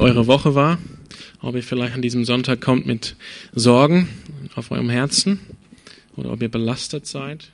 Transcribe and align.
eure 0.00 0.26
Woche 0.26 0.54
war, 0.54 0.78
ob 1.42 1.54
ihr 1.54 1.62
vielleicht 1.62 1.94
an 1.94 2.00
diesem 2.00 2.24
Sonntag 2.24 2.62
kommt 2.62 2.86
mit 2.86 3.16
Sorgen 3.52 4.08
auf 4.54 4.70
eurem 4.70 4.88
Herzen 4.88 5.38
oder 6.16 6.32
ob 6.32 6.40
ihr 6.40 6.50
belastet 6.50 7.06
seid. 7.06 7.52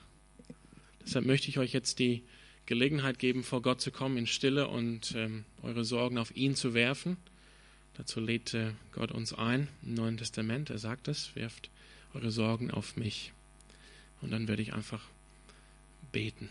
Deshalb 1.04 1.26
möchte 1.26 1.48
ich 1.48 1.58
euch 1.58 1.72
jetzt 1.72 1.98
die 1.98 2.22
Gelegenheit 2.64 3.18
geben, 3.18 3.42
vor 3.42 3.62
Gott 3.62 3.80
zu 3.80 3.90
kommen 3.90 4.16
in 4.16 4.28
Stille 4.28 4.68
und 4.68 5.12
ähm, 5.16 5.44
eure 5.62 5.84
Sorgen 5.84 6.18
auf 6.18 6.36
ihn 6.36 6.54
zu 6.54 6.72
werfen. 6.72 7.16
Dazu 7.96 8.20
lädt 8.20 8.54
äh, 8.54 8.70
Gott 8.92 9.10
uns 9.10 9.32
ein 9.32 9.66
im 9.84 9.94
Neuen 9.94 10.16
Testament. 10.16 10.70
Er 10.70 10.78
sagt 10.78 11.08
es, 11.08 11.34
werft 11.34 11.68
eure 12.14 12.30
Sorgen 12.30 12.70
auf 12.70 12.96
mich. 12.96 13.32
Und 14.22 14.30
dann 14.30 14.46
werde 14.46 14.62
ich 14.62 14.72
einfach 14.72 15.02
beten. 16.12 16.48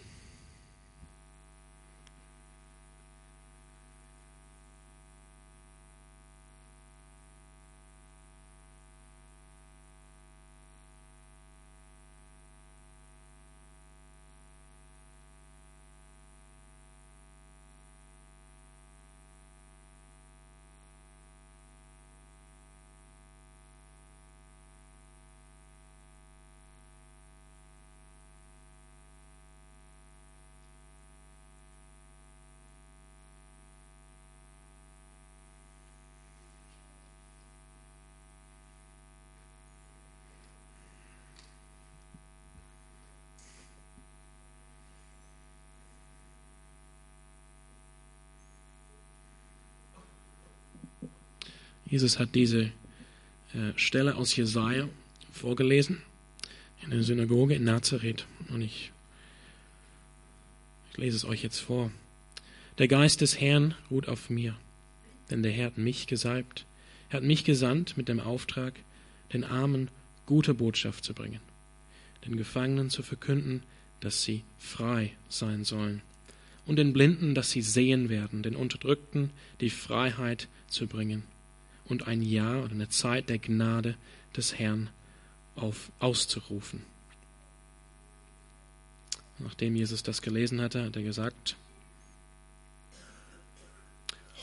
Jesus 51.86 52.18
hat 52.18 52.34
diese 52.34 52.72
äh, 53.54 53.72
Stelle 53.76 54.16
aus 54.16 54.36
Jesaja 54.36 54.90
vorgelesen 55.32 56.02
in 56.84 56.90
der 56.90 57.04
Synagoge 57.04 57.56
in 57.56 57.64
Nazareth. 57.64 58.26
Und 58.50 58.62
ich, 58.62 58.92
ich 60.92 60.98
lese 60.98 61.18
es 61.18 61.26
euch 61.26 61.44
jetzt 61.44 61.60
vor. 61.60 61.92
Der 62.80 62.88
Geist 62.88 63.22
des 63.22 63.40
Herrn 63.40 63.76
ruht 63.92 64.08
auf 64.08 64.30
mir, 64.30 64.58
denn 65.30 65.44
der 65.44 65.52
Herr 65.52 65.68
hat 65.68 65.78
mich 65.78 66.08
gesalbt. 66.08 66.66
Er 67.10 67.18
hat 67.18 67.24
mich 67.24 67.44
gesandt 67.44 67.98
mit 67.98 68.10
dem 68.10 68.20
Auftrag, 68.20 68.74
den 69.32 69.44
Armen 69.44 69.90
gute 70.26 70.54
Botschaft 70.54 71.04
zu 71.04 71.14
bringen, 71.14 71.40
den 72.26 72.36
Gefangenen 72.36 72.90
zu 72.90 73.04
verkünden, 73.04 73.64
dass 74.00 74.24
sie 74.24 74.44
frei 74.58 75.14
sein 75.30 75.64
sollen, 75.64 76.02
und 76.66 76.78
den 76.78 76.94
Blinden, 76.94 77.36
dass 77.36 77.52
sie 77.52 77.62
sehen 77.62 78.10
werden, 78.10 78.42
den 78.42 78.56
Unterdrückten 78.56 79.30
die 79.62 79.70
Freiheit 79.70 80.48
zu 80.68 80.88
bringen 80.88 81.24
und 81.86 82.08
ein 82.08 82.22
Jahr 82.22 82.64
oder 82.64 82.74
eine 82.74 82.90
Zeit 82.90 83.30
der 83.30 83.40
Gnade 83.40 83.96
des 84.36 84.58
Herrn 84.58 84.90
auf, 85.56 85.92
auszurufen. 86.00 86.84
Nachdem 89.40 89.76
Jesus 89.76 90.04
das 90.04 90.22
gelesen 90.22 90.62
hatte, 90.62 90.86
hat 90.86 90.96
er 90.96 91.04
gesagt, 91.04 91.56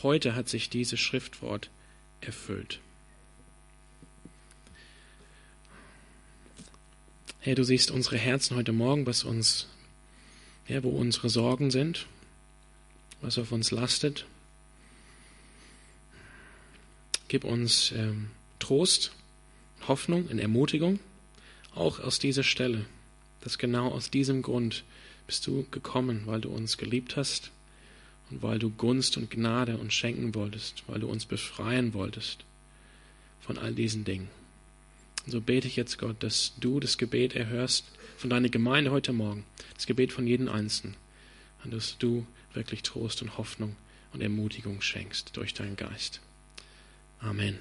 heute 0.02 0.34
hat 0.34 0.48
sich 0.48 0.68
dieses 0.68 1.00
Schriftwort 1.00 1.70
erfüllt. 2.20 2.80
Herr, 7.40 7.54
du 7.54 7.64
siehst 7.64 7.90
unsere 7.90 8.18
Herzen 8.18 8.56
heute 8.56 8.72
Morgen, 8.72 9.06
was 9.06 9.24
uns, 9.24 9.66
ja, 10.68 10.82
wo 10.84 10.90
unsere 10.90 11.28
Sorgen 11.28 11.70
sind, 11.70 12.06
was 13.20 13.38
auf 13.38 13.50
uns 13.50 13.70
lastet. 13.70 14.26
Gib 17.32 17.44
uns 17.44 17.92
ähm, 17.92 18.28
Trost, 18.58 19.10
Hoffnung 19.88 20.26
und 20.26 20.38
Ermutigung, 20.38 21.00
auch 21.74 21.98
aus 21.98 22.18
dieser 22.18 22.42
Stelle, 22.42 22.84
dass 23.40 23.56
genau 23.56 23.88
aus 23.88 24.10
diesem 24.10 24.42
Grund 24.42 24.84
bist 25.26 25.46
du 25.46 25.64
gekommen, 25.70 26.24
weil 26.26 26.42
du 26.42 26.50
uns 26.50 26.76
geliebt 26.76 27.16
hast 27.16 27.50
und 28.28 28.42
weil 28.42 28.58
du 28.58 28.68
Gunst 28.68 29.16
und 29.16 29.30
Gnade 29.30 29.78
uns 29.78 29.94
schenken 29.94 30.34
wolltest, 30.34 30.84
weil 30.88 31.00
du 31.00 31.08
uns 31.08 31.24
befreien 31.24 31.94
wolltest 31.94 32.44
von 33.40 33.56
all 33.56 33.72
diesen 33.72 34.04
Dingen. 34.04 34.28
Und 35.24 35.32
so 35.32 35.40
bete 35.40 35.66
ich 35.66 35.76
jetzt, 35.76 35.96
Gott, 35.96 36.22
dass 36.22 36.52
du 36.60 36.80
das 36.80 36.98
Gebet 36.98 37.34
erhörst 37.34 37.86
von 38.18 38.28
deiner 38.28 38.50
Gemeinde 38.50 38.90
heute 38.90 39.14
Morgen, 39.14 39.46
das 39.72 39.86
Gebet 39.86 40.12
von 40.12 40.26
jedem 40.26 40.50
Einzelnen, 40.50 40.98
und 41.64 41.72
dass 41.72 41.96
du 41.96 42.26
wirklich 42.52 42.82
Trost 42.82 43.22
und 43.22 43.38
Hoffnung 43.38 43.74
und 44.12 44.20
Ermutigung 44.20 44.82
schenkst 44.82 45.34
durch 45.34 45.54
deinen 45.54 45.76
Geist. 45.76 46.20
Amen. 47.24 47.56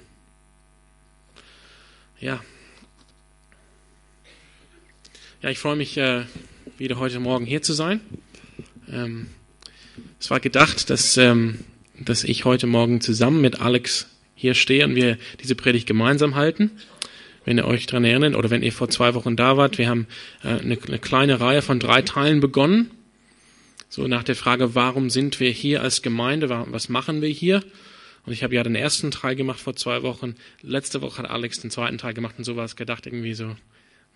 Ja. 2.20 2.42
Ja, 5.44 5.50
ich 5.50 5.60
freue 5.60 5.76
mich, 5.76 5.98
äh, 5.98 6.24
wieder 6.80 6.98
heute 6.98 7.20
Morgen 7.20 7.46
hier 7.46 7.62
zu 7.62 7.74
sein. 7.74 8.02
Ähm, 8.92 9.28
es 10.20 10.32
war 10.32 10.40
gedacht, 10.40 10.90
dass, 10.90 11.16
ähm, 11.18 11.60
dass 12.00 12.24
ich 12.24 12.44
heute 12.44 12.66
Morgen 12.66 13.02
zusammen 13.02 13.40
mit 13.40 13.62
Alex 13.62 14.08
hier 14.34 14.56
stehe 14.56 14.84
und 14.86 14.96
wir 14.96 15.20
diese 15.44 15.54
Predigt 15.54 15.86
gemeinsam 15.86 16.34
halten. 16.34 16.72
Wenn 17.46 17.60
ihr 17.60 17.66
euch 17.66 17.86
daran 17.86 18.06
erinnert 18.06 18.36
oder 18.36 18.50
wenn 18.50 18.64
ihr 18.64 18.74
vor 18.74 18.90
zwei 18.90 19.14
Wochen 19.14 19.36
da 19.36 19.58
wart, 19.58 19.78
wir 19.78 19.88
haben 19.90 20.08
äh, 20.44 20.60
eine, 20.60 20.80
eine 20.82 21.00
kleine 21.00 21.40
Reihe 21.40 21.62
von 21.62 21.80
drei 21.80 22.02
Teilen 22.02 22.40
begonnen. 22.40 22.90
So 23.90 24.08
nach 24.08 24.24
der 24.24 24.36
Frage, 24.36 24.74
warum 24.74 25.12
sind 25.12 25.40
wir 25.40 25.52
hier 25.52 25.84
als 25.84 26.02
Gemeinde, 26.02 26.50
was 26.50 26.90
machen 26.90 27.22
wir 27.22 27.30
hier? 27.30 27.64
Und 28.26 28.34
ich 28.34 28.44
habe 28.44 28.54
ja 28.54 28.64
den 28.64 28.76
ersten 28.76 29.12
Teil 29.12 29.36
gemacht 29.36 29.60
vor 29.60 29.76
zwei 29.76 30.04
Wochen. 30.04 30.36
Letzte 30.62 31.02
Woche 31.02 31.24
hat 31.24 31.30
Alex 31.30 31.60
den 31.60 31.72
zweiten 31.72 31.98
Teil 31.98 32.14
gemacht 32.14 32.36
und 32.38 32.44
sowas 32.44 32.76
gedacht, 32.76 33.06
irgendwie 33.08 33.34
so, 33.34 33.56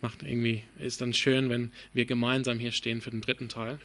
macht 0.01 0.23
irgendwie, 0.23 0.63
ist 0.79 1.01
dann 1.01 1.13
schön, 1.13 1.49
wenn 1.49 1.71
wir 1.93 2.05
gemeinsam 2.05 2.59
hier 2.59 2.71
stehen 2.71 3.01
für 3.01 3.11
den 3.11 3.21
dritten 3.21 3.49
Teil. 3.49 3.79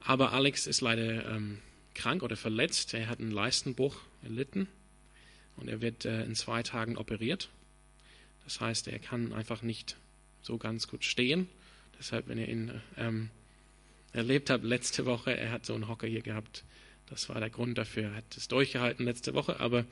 Aber 0.00 0.32
Alex 0.32 0.66
ist 0.66 0.80
leider 0.80 1.28
ähm, 1.30 1.58
krank 1.94 2.22
oder 2.22 2.36
verletzt. 2.36 2.94
Er 2.94 3.08
hat 3.08 3.20
einen 3.20 3.30
Leistenbruch 3.30 3.96
erlitten 4.22 4.68
und 5.56 5.68
er 5.68 5.80
wird 5.80 6.04
äh, 6.04 6.24
in 6.24 6.34
zwei 6.34 6.62
Tagen 6.62 6.96
operiert. 6.96 7.48
Das 8.44 8.60
heißt, 8.60 8.88
er 8.88 8.98
kann 8.98 9.32
einfach 9.32 9.62
nicht 9.62 9.96
so 10.42 10.58
ganz 10.58 10.88
gut 10.88 11.04
stehen. 11.04 11.48
Deshalb, 11.98 12.28
wenn 12.28 12.38
ihr 12.38 12.48
ihn 12.48 12.82
ähm, 12.98 13.30
erlebt 14.12 14.50
habt 14.50 14.64
letzte 14.64 15.06
Woche, 15.06 15.36
er 15.36 15.50
hat 15.50 15.64
so 15.64 15.74
einen 15.74 15.88
Hocker 15.88 16.06
hier 16.06 16.20
gehabt, 16.20 16.64
das 17.08 17.28
war 17.28 17.40
der 17.40 17.50
Grund 17.50 17.78
dafür. 17.78 18.04
Er 18.04 18.14
hat 18.16 18.36
es 18.36 18.48
durchgehalten 18.48 19.04
letzte 19.04 19.34
Woche, 19.34 19.60
aber 19.60 19.84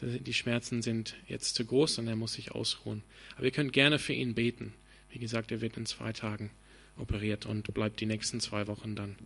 die 0.00 0.34
Schmerzen 0.34 0.82
sind 0.82 1.16
jetzt 1.26 1.54
zu 1.54 1.64
groß 1.64 1.98
und 1.98 2.08
er 2.08 2.16
muss 2.16 2.34
sich 2.34 2.52
ausruhen. 2.52 3.02
Aber 3.36 3.46
ihr 3.46 3.50
könnt 3.50 3.72
gerne 3.72 3.98
für 3.98 4.12
ihn 4.12 4.34
beten. 4.34 4.72
Wie 5.10 5.18
gesagt, 5.18 5.50
er 5.50 5.60
wird 5.60 5.76
in 5.76 5.86
zwei 5.86 6.12
Tagen 6.12 6.50
operiert 6.96 7.46
und 7.46 7.72
bleibt 7.74 8.00
die 8.00 8.06
nächsten 8.06 8.40
zwei 8.40 8.66
Wochen 8.66 8.94
dann 8.94 9.16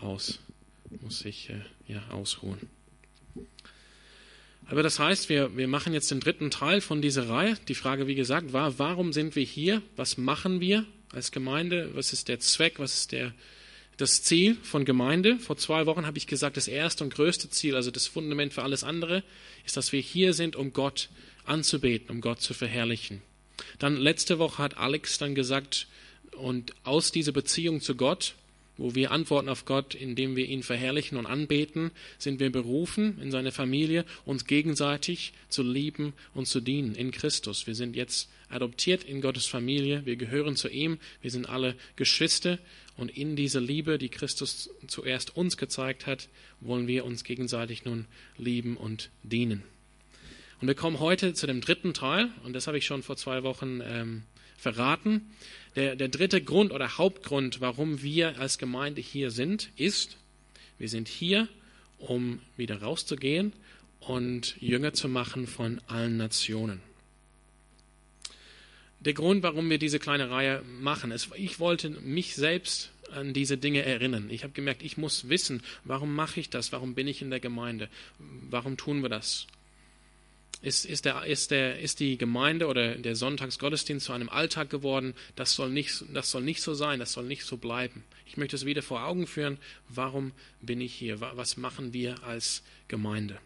aus. 0.00 0.40
Muss 1.02 1.20
sich 1.20 1.50
äh, 1.50 1.60
ja, 1.92 2.06
ausruhen. 2.08 2.58
Aber 4.66 4.82
das 4.82 4.98
heißt, 4.98 5.28
wir, 5.28 5.56
wir 5.56 5.68
machen 5.68 5.94
jetzt 5.94 6.10
den 6.10 6.20
dritten 6.20 6.50
Teil 6.50 6.80
von 6.80 7.00
dieser 7.00 7.28
Reihe. 7.28 7.56
Die 7.68 7.74
Frage, 7.74 8.06
wie 8.06 8.14
gesagt, 8.14 8.52
war, 8.52 8.78
warum 8.78 9.12
sind 9.12 9.34
wir 9.34 9.44
hier? 9.44 9.82
Was 9.96 10.18
machen 10.18 10.60
wir 10.60 10.84
als 11.12 11.32
Gemeinde? 11.32 11.90
Was 11.94 12.12
ist 12.12 12.28
der 12.28 12.40
Zweck? 12.40 12.78
Was 12.78 12.94
ist 12.94 13.12
der, 13.12 13.32
das 13.98 14.22
Ziel 14.22 14.56
von 14.62 14.84
Gemeinde. 14.84 15.38
Vor 15.38 15.58
zwei 15.58 15.84
Wochen 15.84 16.06
habe 16.06 16.16
ich 16.16 16.26
gesagt, 16.26 16.56
das 16.56 16.68
erste 16.68 17.04
und 17.04 17.14
größte 17.14 17.50
Ziel, 17.50 17.74
also 17.74 17.90
das 17.90 18.06
Fundament 18.06 18.54
für 18.54 18.62
alles 18.62 18.84
andere, 18.84 19.22
ist, 19.66 19.76
dass 19.76 19.92
wir 19.92 20.00
hier 20.00 20.32
sind, 20.32 20.56
um 20.56 20.72
Gott 20.72 21.10
anzubeten, 21.44 22.10
um 22.10 22.20
Gott 22.20 22.40
zu 22.40 22.54
verherrlichen. 22.54 23.20
Dann 23.78 23.96
letzte 23.96 24.38
Woche 24.38 24.62
hat 24.62 24.78
Alex 24.78 25.18
dann 25.18 25.34
gesagt, 25.34 25.88
und 26.32 26.72
aus 26.84 27.10
dieser 27.10 27.32
Beziehung 27.32 27.80
zu 27.80 27.96
Gott, 27.96 28.34
wo 28.76 28.94
wir 28.94 29.10
antworten 29.10 29.48
auf 29.48 29.64
Gott, 29.64 29.96
indem 29.96 30.36
wir 30.36 30.46
ihn 30.46 30.62
verherrlichen 30.62 31.18
und 31.18 31.26
anbeten, 31.26 31.90
sind 32.18 32.38
wir 32.38 32.52
berufen, 32.52 33.20
in 33.20 33.32
seiner 33.32 33.50
Familie 33.50 34.04
uns 34.24 34.44
gegenseitig 34.44 35.32
zu 35.48 35.64
lieben 35.64 36.12
und 36.34 36.46
zu 36.46 36.60
dienen 36.60 36.94
in 36.94 37.10
Christus. 37.10 37.66
Wir 37.66 37.74
sind 37.74 37.96
jetzt 37.96 38.28
adoptiert 38.48 39.02
in 39.02 39.20
Gottes 39.20 39.46
Familie, 39.46 40.06
wir 40.06 40.14
gehören 40.14 40.54
zu 40.54 40.68
ihm, 40.68 40.98
wir 41.20 41.32
sind 41.32 41.48
alle 41.48 41.74
Geschwister 41.96 42.60
und 42.98 43.16
in 43.16 43.36
dieser 43.36 43.60
Liebe, 43.60 43.96
die 43.96 44.08
Christus 44.08 44.70
zuerst 44.88 45.36
uns 45.36 45.56
gezeigt 45.56 46.06
hat, 46.06 46.28
wollen 46.60 46.88
wir 46.88 47.04
uns 47.04 47.22
gegenseitig 47.22 47.84
nun 47.84 48.06
lieben 48.36 48.76
und 48.76 49.10
dienen. 49.22 49.62
Und 50.60 50.66
wir 50.66 50.74
kommen 50.74 50.98
heute 50.98 51.32
zu 51.32 51.46
dem 51.46 51.60
dritten 51.60 51.94
Teil, 51.94 52.30
und 52.42 52.54
das 52.54 52.66
habe 52.66 52.76
ich 52.76 52.84
schon 52.84 53.04
vor 53.04 53.16
zwei 53.16 53.44
Wochen 53.44 53.80
ähm, 53.84 54.24
verraten. 54.56 55.30
Der, 55.76 55.94
der 55.94 56.08
dritte 56.08 56.42
Grund 56.42 56.72
oder 56.72 56.98
Hauptgrund, 56.98 57.60
warum 57.60 58.02
wir 58.02 58.40
als 58.40 58.58
Gemeinde 58.58 59.00
hier 59.00 59.30
sind, 59.30 59.70
ist, 59.76 60.16
wir 60.76 60.88
sind 60.88 61.06
hier, 61.06 61.46
um 61.98 62.40
wieder 62.56 62.82
rauszugehen 62.82 63.52
und 64.00 64.56
Jünger 64.60 64.92
zu 64.92 65.08
machen 65.08 65.46
von 65.46 65.80
allen 65.86 66.16
Nationen. 66.16 66.80
Der 69.00 69.14
Grund, 69.14 69.42
warum 69.42 69.70
wir 69.70 69.78
diese 69.78 69.98
kleine 69.98 70.30
Reihe 70.30 70.62
machen, 70.80 71.12
ist, 71.12 71.30
ich 71.36 71.60
wollte 71.60 71.90
mich 71.90 72.34
selbst 72.34 72.90
an 73.12 73.32
diese 73.32 73.56
Dinge 73.56 73.82
erinnern. 73.82 74.28
Ich 74.30 74.42
habe 74.42 74.52
gemerkt, 74.52 74.82
ich 74.82 74.96
muss 74.96 75.28
wissen, 75.28 75.62
warum 75.84 76.14
mache 76.14 76.40
ich 76.40 76.50
das? 76.50 76.72
Warum 76.72 76.94
bin 76.94 77.08
ich 77.08 77.22
in 77.22 77.30
der 77.30 77.40
Gemeinde? 77.40 77.88
Warum 78.18 78.76
tun 78.76 79.02
wir 79.02 79.08
das? 79.08 79.46
Ist, 80.60 80.84
ist, 80.84 81.04
der, 81.04 81.24
ist, 81.24 81.52
der, 81.52 81.78
ist 81.78 82.00
die 82.00 82.18
Gemeinde 82.18 82.66
oder 82.66 82.96
der 82.96 83.14
Sonntagsgottesdienst 83.14 84.06
zu 84.06 84.12
einem 84.12 84.28
Alltag 84.28 84.68
geworden? 84.70 85.14
Das 85.36 85.52
soll, 85.52 85.70
nicht, 85.70 86.04
das 86.12 86.32
soll 86.32 86.42
nicht 86.42 86.62
so 86.62 86.74
sein, 86.74 86.98
das 86.98 87.12
soll 87.12 87.24
nicht 87.24 87.44
so 87.44 87.56
bleiben. 87.56 88.02
Ich 88.26 88.36
möchte 88.36 88.56
es 88.56 88.64
wieder 88.64 88.82
vor 88.82 89.04
Augen 89.04 89.28
führen. 89.28 89.58
Warum 89.88 90.32
bin 90.60 90.80
ich 90.80 90.92
hier? 90.92 91.20
Was 91.20 91.56
machen 91.56 91.92
wir 91.92 92.24
als 92.24 92.64
Gemeinde? 92.88 93.38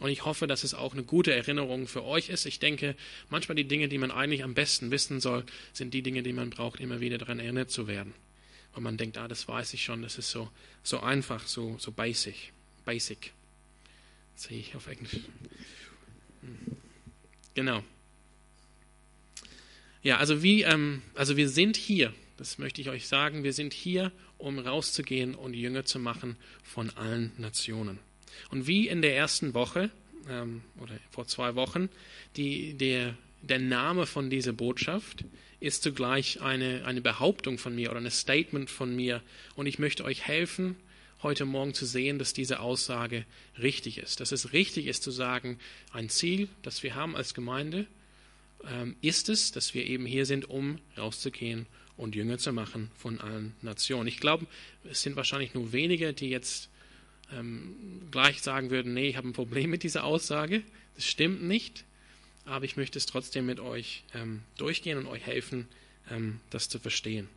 Und 0.00 0.08
ich 0.08 0.24
hoffe, 0.24 0.46
dass 0.46 0.64
es 0.64 0.72
auch 0.72 0.94
eine 0.94 1.04
gute 1.04 1.32
Erinnerung 1.32 1.86
für 1.86 2.02
euch 2.02 2.30
ist. 2.30 2.46
Ich 2.46 2.58
denke, 2.58 2.96
manchmal 3.28 3.54
die 3.54 3.68
Dinge, 3.68 3.88
die 3.88 3.98
man 3.98 4.10
eigentlich 4.10 4.42
am 4.42 4.54
besten 4.54 4.90
wissen 4.90 5.20
soll, 5.20 5.44
sind 5.74 5.92
die 5.92 6.02
Dinge, 6.02 6.22
die 6.22 6.32
man 6.32 6.48
braucht, 6.48 6.80
immer 6.80 7.00
wieder 7.00 7.18
daran 7.18 7.38
erinnert 7.38 7.70
zu 7.70 7.86
werden. 7.86 8.14
Weil 8.72 8.82
man 8.82 8.96
denkt, 8.96 9.18
ah, 9.18 9.28
das 9.28 9.46
weiß 9.46 9.74
ich 9.74 9.84
schon, 9.84 10.00
das 10.00 10.16
ist 10.16 10.30
so, 10.30 10.50
so 10.82 11.00
einfach, 11.00 11.46
so, 11.46 11.76
so 11.78 11.92
basic. 11.92 12.52
Basic. 12.86 13.32
Sehe 14.34 14.58
ich 14.58 14.74
auf 14.74 14.86
Englisch. 14.86 15.20
Genau. 17.52 17.84
Ja, 20.02 20.16
also 20.16 20.42
wie, 20.42 20.62
ähm, 20.62 21.02
also 21.14 21.36
wir 21.36 21.50
sind 21.50 21.76
hier, 21.76 22.14
das 22.38 22.56
möchte 22.56 22.80
ich 22.80 22.88
euch 22.88 23.06
sagen, 23.06 23.44
wir 23.44 23.52
sind 23.52 23.74
hier, 23.74 24.12
um 24.38 24.58
rauszugehen 24.58 25.34
und 25.34 25.52
Jünger 25.52 25.84
zu 25.84 25.98
machen 25.98 26.36
von 26.62 26.88
allen 26.88 27.32
Nationen. 27.36 27.98
Und 28.50 28.66
wie 28.66 28.88
in 28.88 29.02
der 29.02 29.16
ersten 29.16 29.54
Woche 29.54 29.90
ähm, 30.28 30.62
oder 30.80 30.94
vor 31.10 31.26
zwei 31.26 31.54
Wochen, 31.54 31.88
die, 32.36 32.74
der, 32.74 33.14
der 33.42 33.58
Name 33.58 34.06
von 34.06 34.30
dieser 34.30 34.52
Botschaft 34.52 35.24
ist 35.60 35.82
zugleich 35.82 36.40
eine, 36.40 36.84
eine 36.86 37.00
Behauptung 37.00 37.58
von 37.58 37.74
mir 37.74 37.90
oder 37.90 38.00
ein 38.00 38.10
Statement 38.10 38.70
von 38.70 38.94
mir. 38.96 39.22
Und 39.56 39.66
ich 39.66 39.78
möchte 39.78 40.04
euch 40.04 40.26
helfen, 40.26 40.76
heute 41.22 41.44
Morgen 41.44 41.74
zu 41.74 41.84
sehen, 41.84 42.18
dass 42.18 42.32
diese 42.32 42.60
Aussage 42.60 43.26
richtig 43.60 43.98
ist. 43.98 44.20
Dass 44.20 44.32
es 44.32 44.52
richtig 44.52 44.86
ist 44.86 45.02
zu 45.02 45.10
sagen, 45.10 45.58
ein 45.92 46.08
Ziel, 46.08 46.48
das 46.62 46.82
wir 46.82 46.94
haben 46.94 47.14
als 47.14 47.34
Gemeinde, 47.34 47.86
ähm, 48.66 48.96
ist 49.02 49.28
es, 49.28 49.52
dass 49.52 49.74
wir 49.74 49.86
eben 49.86 50.06
hier 50.06 50.24
sind, 50.26 50.48
um 50.48 50.78
rauszugehen 50.96 51.66
und 51.96 52.14
Jünger 52.14 52.38
zu 52.38 52.52
machen 52.52 52.90
von 52.96 53.20
allen 53.20 53.54
Nationen. 53.60 54.08
Ich 54.08 54.20
glaube, 54.20 54.46
es 54.90 55.02
sind 55.02 55.16
wahrscheinlich 55.16 55.52
nur 55.52 55.72
wenige, 55.72 56.14
die 56.14 56.30
jetzt 56.30 56.70
ähm, 57.32 58.08
gleich 58.10 58.42
sagen 58.42 58.70
würden, 58.70 58.94
nee, 58.94 59.08
ich 59.08 59.16
habe 59.16 59.28
ein 59.28 59.32
Problem 59.32 59.70
mit 59.70 59.82
dieser 59.82 60.04
Aussage. 60.04 60.62
Das 60.94 61.06
stimmt 61.06 61.42
nicht, 61.42 61.84
aber 62.44 62.64
ich 62.64 62.76
möchte 62.76 62.98
es 62.98 63.06
trotzdem 63.06 63.46
mit 63.46 63.60
euch 63.60 64.04
ähm, 64.14 64.42
durchgehen 64.56 64.98
und 64.98 65.06
euch 65.06 65.26
helfen, 65.26 65.68
ähm, 66.10 66.40
das 66.50 66.68
zu 66.68 66.78
verstehen. 66.78 67.28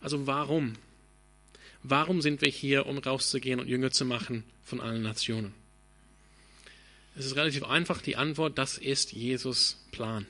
Also 0.00 0.26
warum? 0.26 0.74
Warum 1.82 2.20
sind 2.20 2.42
wir 2.42 2.50
hier, 2.50 2.86
um 2.86 2.98
rauszugehen 2.98 3.60
und 3.60 3.68
Jünger 3.68 3.90
zu 3.90 4.04
machen 4.04 4.44
von 4.64 4.80
allen 4.80 5.02
Nationen? 5.02 5.54
Es 7.16 7.26
ist 7.26 7.36
relativ 7.36 7.64
einfach 7.64 8.00
die 8.00 8.16
Antwort, 8.16 8.58
das 8.58 8.78
ist 8.78 9.12
Jesus 9.12 9.84
Plan. 9.90 10.26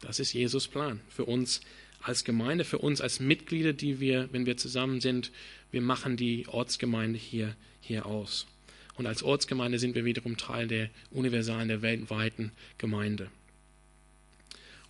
Das 0.00 0.18
ist 0.20 0.32
Jesus 0.32 0.68
Plan 0.68 1.00
für 1.08 1.24
uns 1.24 1.60
als 2.02 2.24
Gemeinde, 2.24 2.64
für 2.64 2.78
uns 2.78 3.00
als 3.00 3.20
Mitglieder, 3.20 3.72
die 3.72 4.00
wir, 4.00 4.28
wenn 4.32 4.46
wir 4.46 4.56
zusammen 4.56 5.00
sind, 5.00 5.30
wir 5.70 5.82
machen 5.82 6.16
die 6.16 6.48
Ortsgemeinde 6.48 7.18
hier, 7.18 7.56
hier 7.80 8.06
aus. 8.06 8.46
Und 8.94 9.06
als 9.06 9.22
Ortsgemeinde 9.22 9.78
sind 9.78 9.94
wir 9.94 10.04
wiederum 10.04 10.36
Teil 10.36 10.66
der 10.66 10.90
universalen, 11.10 11.68
der 11.68 11.82
weltweiten 11.82 12.52
Gemeinde. 12.78 13.30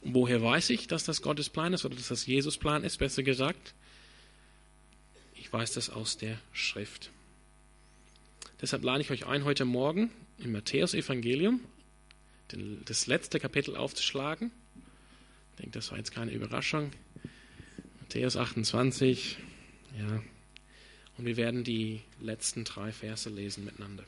Und 0.00 0.14
woher 0.14 0.42
weiß 0.42 0.70
ich, 0.70 0.86
dass 0.86 1.04
das 1.04 1.22
Gottes 1.22 1.50
Plan 1.50 1.72
ist 1.72 1.84
oder 1.84 1.96
dass 1.96 2.08
das 2.08 2.26
Jesus 2.26 2.56
Plan 2.56 2.84
ist, 2.84 2.98
besser 2.98 3.22
gesagt? 3.22 3.74
Ich 5.34 5.52
weiß 5.52 5.72
das 5.74 5.90
aus 5.90 6.16
der 6.16 6.38
Schrift. 6.52 7.10
Deshalb 8.60 8.82
lade 8.82 9.02
ich 9.02 9.10
euch 9.10 9.26
ein, 9.26 9.44
heute 9.44 9.64
Morgen 9.64 10.10
im 10.38 10.52
Matthäus-Evangelium 10.52 11.60
das 12.84 13.06
letzte 13.06 13.38
Kapitel 13.38 13.76
aufzuschlagen. 13.76 14.50
Ich 15.60 15.64
denke, 15.64 15.78
das 15.78 15.90
war 15.90 15.98
jetzt 15.98 16.12
keine 16.12 16.32
Überraschung. 16.32 16.90
Matthäus 18.00 18.34
28, 18.34 19.36
ja. 19.98 20.22
Und 21.18 21.26
wir 21.26 21.36
werden 21.36 21.64
die 21.64 22.00
letzten 22.18 22.64
drei 22.64 22.92
Verse 22.92 23.28
lesen 23.28 23.66
miteinander. 23.66 24.04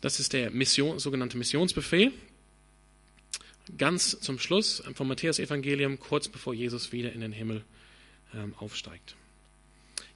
Das 0.00 0.18
ist 0.18 0.32
der 0.32 0.50
Mission, 0.50 0.98
sogenannte 0.98 1.36
Missionsbefehl. 1.36 2.12
Ganz 3.76 4.18
zum 4.20 4.38
Schluss 4.38 4.82
vom 4.94 5.06
Matthäus-Evangelium, 5.08 5.98
kurz 5.98 6.28
bevor 6.28 6.54
Jesus 6.54 6.92
wieder 6.92 7.12
in 7.12 7.20
den 7.20 7.32
Himmel 7.32 7.62
ähm, 8.32 8.54
aufsteigt. 8.56 9.16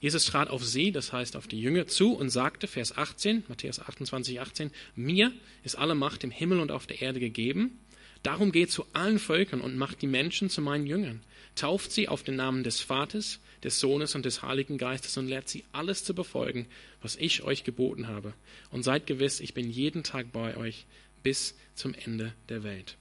Jesus 0.05 0.25
trat 0.25 0.51
auf 0.51 0.63
sie, 0.63 0.91
das 0.91 1.13
heißt 1.13 1.35
auf 1.35 1.47
die 1.47 1.59
Jünger, 1.59 1.87
zu 1.87 2.13
und 2.13 2.29
sagte, 2.29 2.67
Vers 2.67 2.95
18, 2.95 3.45
Matthäus 3.47 3.79
28, 3.79 4.39
18, 4.39 4.69
mir 4.95 5.31
ist 5.63 5.79
alle 5.79 5.95
Macht 5.95 6.23
im 6.23 6.29
Himmel 6.29 6.59
und 6.59 6.71
auf 6.71 6.85
der 6.85 7.01
Erde 7.01 7.19
gegeben. 7.19 7.79
Darum 8.21 8.51
geht 8.51 8.69
zu 8.69 8.85
allen 8.93 9.17
Völkern 9.17 9.61
und 9.61 9.77
macht 9.77 10.03
die 10.03 10.07
Menschen 10.07 10.51
zu 10.51 10.61
meinen 10.61 10.85
Jüngern. 10.85 11.23
Tauft 11.55 11.91
sie 11.91 12.07
auf 12.07 12.21
den 12.21 12.35
Namen 12.35 12.63
des 12.63 12.81
Vaters, 12.81 13.39
des 13.63 13.79
Sohnes 13.79 14.13
und 14.13 14.25
des 14.25 14.43
Heiligen 14.43 14.77
Geistes 14.77 15.17
und 15.17 15.27
lehrt 15.27 15.49
sie 15.49 15.63
alles 15.71 16.03
zu 16.03 16.13
befolgen, 16.13 16.67
was 17.01 17.15
ich 17.15 17.41
euch 17.41 17.63
geboten 17.63 18.07
habe. 18.07 18.35
Und 18.69 18.83
seid 18.83 19.07
gewiss, 19.07 19.39
ich 19.39 19.55
bin 19.55 19.71
jeden 19.71 20.03
Tag 20.03 20.31
bei 20.31 20.55
euch 20.55 20.85
bis 21.23 21.55
zum 21.73 21.95
Ende 21.95 22.35
der 22.49 22.61
Welt. 22.61 22.95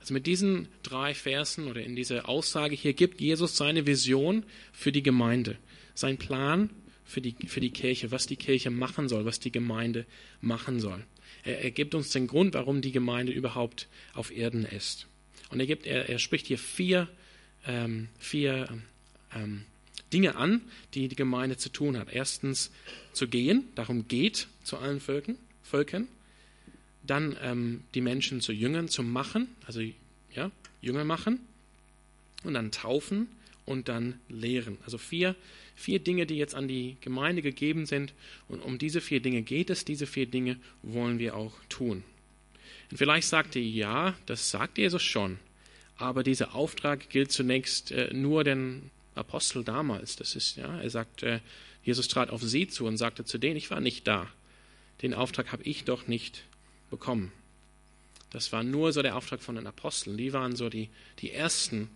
Also 0.00 0.12
mit 0.12 0.26
diesen 0.26 0.66
drei 0.82 1.14
Versen 1.14 1.68
oder 1.68 1.84
in 1.84 1.94
dieser 1.94 2.28
Aussage 2.28 2.74
hier 2.74 2.94
gibt 2.94 3.20
Jesus 3.20 3.56
seine 3.56 3.86
Vision 3.86 4.42
für 4.72 4.90
die 4.90 5.04
Gemeinde 5.04 5.56
sein 5.94 6.18
Plan 6.18 6.70
für 7.04 7.20
die, 7.20 7.34
für 7.46 7.60
die 7.60 7.70
Kirche, 7.70 8.10
was 8.10 8.26
die 8.26 8.36
Kirche 8.36 8.70
machen 8.70 9.08
soll, 9.08 9.24
was 9.24 9.40
die 9.40 9.52
Gemeinde 9.52 10.06
machen 10.40 10.80
soll. 10.80 11.04
Er, 11.44 11.62
er 11.62 11.70
gibt 11.70 11.94
uns 11.94 12.10
den 12.10 12.26
Grund, 12.26 12.54
warum 12.54 12.80
die 12.80 12.92
Gemeinde 12.92 13.32
überhaupt 13.32 13.88
auf 14.14 14.34
Erden 14.34 14.64
ist. 14.64 15.06
Und 15.50 15.60
er, 15.60 15.66
gibt, 15.66 15.86
er, 15.86 16.08
er 16.08 16.18
spricht 16.18 16.46
hier 16.46 16.58
vier, 16.58 17.08
ähm, 17.66 18.08
vier 18.18 18.68
ähm, 19.34 19.64
Dinge 20.12 20.36
an, 20.36 20.62
die 20.94 21.08
die 21.08 21.16
Gemeinde 21.16 21.56
zu 21.56 21.68
tun 21.68 21.98
hat. 21.98 22.12
Erstens 22.12 22.70
zu 23.12 23.28
gehen, 23.28 23.64
darum 23.74 24.08
geht 24.08 24.48
zu 24.64 24.78
allen 24.78 25.00
Völkern, 25.00 25.36
Völkern. 25.62 26.08
Dann 27.04 27.36
ähm, 27.42 27.82
die 27.94 28.00
Menschen 28.00 28.40
zu 28.40 28.52
Jüngern 28.52 28.88
zu 28.88 29.02
machen, 29.02 29.48
also 29.66 29.80
ja, 30.34 30.50
Jünger 30.80 31.04
machen. 31.04 31.40
Und 32.44 32.54
dann 32.54 32.70
taufen 32.70 33.28
und 33.64 33.88
dann 33.88 34.20
lehren. 34.28 34.78
Also 34.84 34.98
vier, 34.98 35.36
vier 35.74 35.98
Dinge, 35.98 36.26
die 36.26 36.36
jetzt 36.36 36.54
an 36.54 36.68
die 36.68 36.96
Gemeinde 37.00 37.42
gegeben 37.42 37.86
sind. 37.86 38.12
Und 38.48 38.60
um 38.60 38.78
diese 38.78 39.00
vier 39.00 39.20
Dinge 39.20 39.42
geht 39.42 39.70
es. 39.70 39.84
Diese 39.84 40.06
vier 40.06 40.26
Dinge 40.26 40.56
wollen 40.82 41.18
wir 41.18 41.36
auch 41.36 41.52
tun. 41.68 42.02
Und 42.90 42.96
vielleicht 42.96 43.28
sagt 43.28 43.56
ihr, 43.56 43.62
ja, 43.62 44.14
das 44.26 44.50
sagt 44.50 44.78
Jesus 44.78 45.02
schon. 45.02 45.38
Aber 45.96 46.22
dieser 46.22 46.54
Auftrag 46.54 47.08
gilt 47.10 47.32
zunächst 47.32 47.92
äh, 47.92 48.12
nur 48.12 48.44
den 48.44 48.90
Apostel 49.14 49.64
damals. 49.64 50.16
Das 50.16 50.34
ist, 50.34 50.56
ja, 50.56 50.80
er 50.80 50.90
sagt, 50.90 51.22
äh, 51.22 51.40
Jesus 51.84 52.08
trat 52.08 52.30
auf 52.30 52.42
sie 52.42 52.68
zu 52.68 52.86
und 52.86 52.96
sagte 52.96 53.24
zu 53.24 53.38
denen, 53.38 53.56
ich 53.56 53.70
war 53.70 53.80
nicht 53.80 54.06
da. 54.06 54.28
Den 55.02 55.14
Auftrag 55.14 55.52
habe 55.52 55.62
ich 55.64 55.84
doch 55.84 56.06
nicht 56.06 56.44
bekommen. 56.90 57.32
Das 58.30 58.52
war 58.52 58.62
nur 58.62 58.92
so 58.92 59.02
der 59.02 59.16
Auftrag 59.16 59.42
von 59.42 59.56
den 59.56 59.66
Aposteln. 59.66 60.16
Die 60.16 60.32
waren 60.32 60.56
so 60.56 60.68
die, 60.68 60.88
die 61.18 61.32
ersten, 61.32 61.90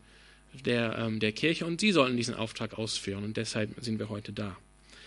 der, 0.53 0.97
ähm, 0.99 1.21
der 1.21 1.33
Kirche 1.33 1.67
und 1.67 1.81
sie 1.81 1.93
sollten 1.93 2.17
diesen 2.17 2.35
Auftrag 2.35 2.79
ausführen 2.79 3.25
und 3.25 3.37
deshalb 3.37 3.71
sind 3.81 3.99
wir 3.99 4.09
heute 4.09 4.33
da. 4.33 4.57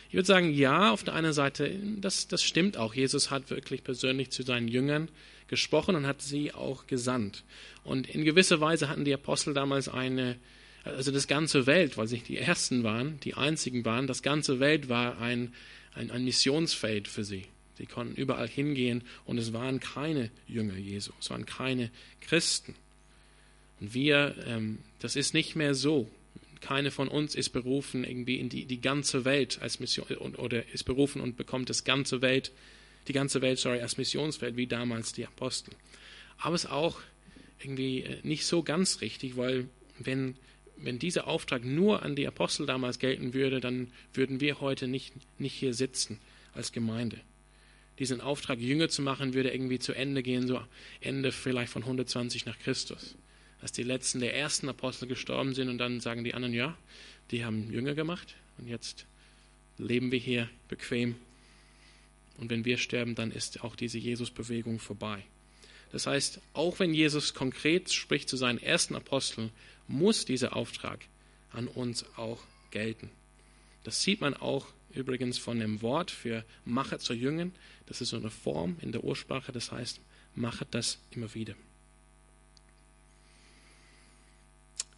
Ich 0.10 0.16
würde 0.16 0.26
sagen, 0.26 0.52
ja, 0.52 0.92
auf 0.92 1.04
der 1.04 1.14
einen 1.14 1.34
Seite, 1.34 1.72
das, 1.98 2.28
das 2.28 2.42
stimmt 2.42 2.78
auch. 2.78 2.96
Jesus 2.96 3.30
hat 3.30 3.52
wirklich 3.52 3.84
persönlich 3.84 4.32
zu 4.32 4.42
seinen 4.42 4.68
Jüngern 4.68 5.10
gesprochen 5.48 5.96
und 5.96 6.08
hat 6.08 6.24
sie 6.24 6.52
auch 6.52 6.88
gesandt. 6.88 7.44
Und 7.84 8.10
in 8.10 8.26
gewisser 8.26 8.60
Weise 8.60 8.90
hatten 8.90 9.06
die 9.06 9.14
Apostel 9.14 9.54
damals 9.54 9.88
eine, 9.88 10.38
also 10.84 11.12
das 11.12 11.28
ganze 11.28 11.68
Welt, 11.68 11.96
weil 11.96 12.08
sie 12.08 12.16
nicht 12.16 12.28
die 12.28 12.38
Ersten 12.38 12.84
waren, 12.84 13.20
die 13.20 13.36
Einzigen 13.36 13.86
waren, 13.86 14.08
das 14.08 14.24
ganze 14.24 14.60
Welt 14.60 14.90
war 14.90 15.20
ein, 15.20 15.54
ein, 15.94 16.10
ein 16.10 16.26
Missionsfeld 16.26 17.08
für 17.08 17.24
sie. 17.24 17.46
Sie 17.76 17.86
konnten 17.86 18.16
überall 18.16 18.48
hingehen 18.48 19.04
und 19.26 19.38
es 19.38 19.54
waren 19.54 19.80
keine 19.80 20.32
Jünger 20.48 20.76
Jesu, 20.76 21.12
es 21.20 21.30
waren 21.30 21.46
keine 21.46 21.92
Christen. 22.20 22.76
Und 23.80 23.94
wir, 23.94 24.36
ähm, 24.46 24.80
das 25.00 25.16
ist 25.16 25.34
nicht 25.34 25.56
mehr 25.56 25.74
so. 25.74 26.10
Keine 26.62 26.92
von 26.92 27.08
uns 27.08 27.36
ist 27.36 27.50
berufen 27.50 28.04
irgendwie 28.04 28.36
in 28.36 28.50
die, 28.50 28.66
die 28.66 28.82
ganze 28.82 29.24
Welt 29.24 29.60
als 29.62 29.80
Mission 29.80 30.36
oder 30.36 30.68
ist 30.74 30.84
berufen 30.84 31.22
und 31.22 31.38
bekommt 31.38 31.70
das 31.70 31.86
ganze 31.86 32.22
Welt, 32.22 32.52
die 33.08 33.14
ganze 33.14 33.42
Welt, 33.42 33.60
sorry, 33.60 33.80
als 33.80 33.98
Missionsfeld 33.98 34.58
wie 34.58 34.68
damals 34.68 35.14
die 35.14 35.26
Apostel. 35.26 35.74
Aber 36.38 36.56
es 36.56 36.66
ist 36.66 36.72
auch 36.72 37.00
irgendwie 37.62 38.02
äh, 38.02 38.18
nicht 38.24 38.46
so 38.46 38.64
ganz 38.64 39.02
richtig, 39.02 39.38
weil 39.38 39.68
wenn, 39.98 40.36
wenn 40.78 41.00
dieser 41.00 41.28
Auftrag 41.28 41.64
nur 41.64 42.04
an 42.04 42.16
die 42.16 42.28
Apostel 42.28 42.66
damals 42.66 43.00
gelten 43.00 43.34
würde, 43.34 43.60
dann 43.60 43.92
würden 44.14 44.42
wir 44.42 44.60
heute 44.60 44.88
nicht, 44.88 45.14
nicht 45.40 45.54
hier 45.54 45.74
sitzen 45.74 46.20
als 46.54 46.72
Gemeinde. 46.72 47.20
Diesen 48.00 48.22
Auftrag, 48.22 48.60
Jünger 48.60 48.88
zu 48.88 49.02
machen, 49.02 49.34
würde 49.34 49.52
irgendwie 49.52 49.80
zu 49.80 49.94
Ende 49.94 50.24
gehen, 50.24 50.48
so 50.48 50.62
Ende 51.02 51.32
vielleicht 51.32 51.72
von 51.72 51.84
120 51.84 52.46
nach 52.46 52.58
Christus. 52.60 53.16
Als 53.62 53.72
die 53.72 53.84
letzten 53.84 54.20
der 54.20 54.36
ersten 54.36 54.70
Apostel 54.70 55.08
gestorben 55.08 55.54
sind 55.54 55.70
und 55.70 55.78
dann 55.78 56.00
sagen 56.00 56.24
die 56.24 56.34
anderen, 56.34 56.54
ja, 56.54 56.78
die 57.32 57.44
haben 57.44 57.72
Jünger 57.72 57.94
gemacht 57.94 58.36
und 58.58 58.68
jetzt 58.68 59.06
leben 59.78 60.12
wir 60.12 60.20
hier 60.20 60.50
bequem. 60.68 61.16
Und 62.38 62.50
wenn 62.50 62.64
wir 62.66 62.78
sterben, 62.78 63.16
dann 63.16 63.32
ist 63.32 63.64
auch 63.64 63.76
diese 63.76 63.98
Jesus-Bewegung 63.98 64.80
vorbei. 64.80 65.24
Das 65.92 66.08
heißt, 66.08 66.40
auch 66.54 66.80
wenn 66.80 66.94
Jesus 66.94 67.34
konkret 67.34 67.92
spricht 67.92 68.30
zu 68.30 68.38
seinen 68.38 68.60
ersten 68.60 68.96
Aposteln, 68.96 69.52
muss 69.88 70.26
dieser 70.26 70.56
Auftrag 70.56 71.06
an 71.52 71.68
uns 71.68 72.06
auch 72.16 72.42
gelten. 72.72 73.10
Das 73.84 74.04
sieht 74.04 74.22
man 74.22 74.36
auch 74.36 74.68
übrigens 74.94 75.38
von 75.38 75.60
dem 75.60 75.82
Wort 75.82 76.12
für 76.12 76.46
mache 76.66 77.00
zu 77.00 77.14
Jüngen. 77.14 77.54
Das 77.88 78.02
ist 78.02 78.10
so 78.10 78.18
eine 78.18 78.30
Form 78.30 78.78
in 78.82 78.92
der 78.92 79.04
Ursprache, 79.04 79.52
das 79.52 79.72
heißt, 79.72 80.00
mache 80.36 80.66
das 80.70 81.00
immer 81.12 81.34
wieder. 81.34 81.56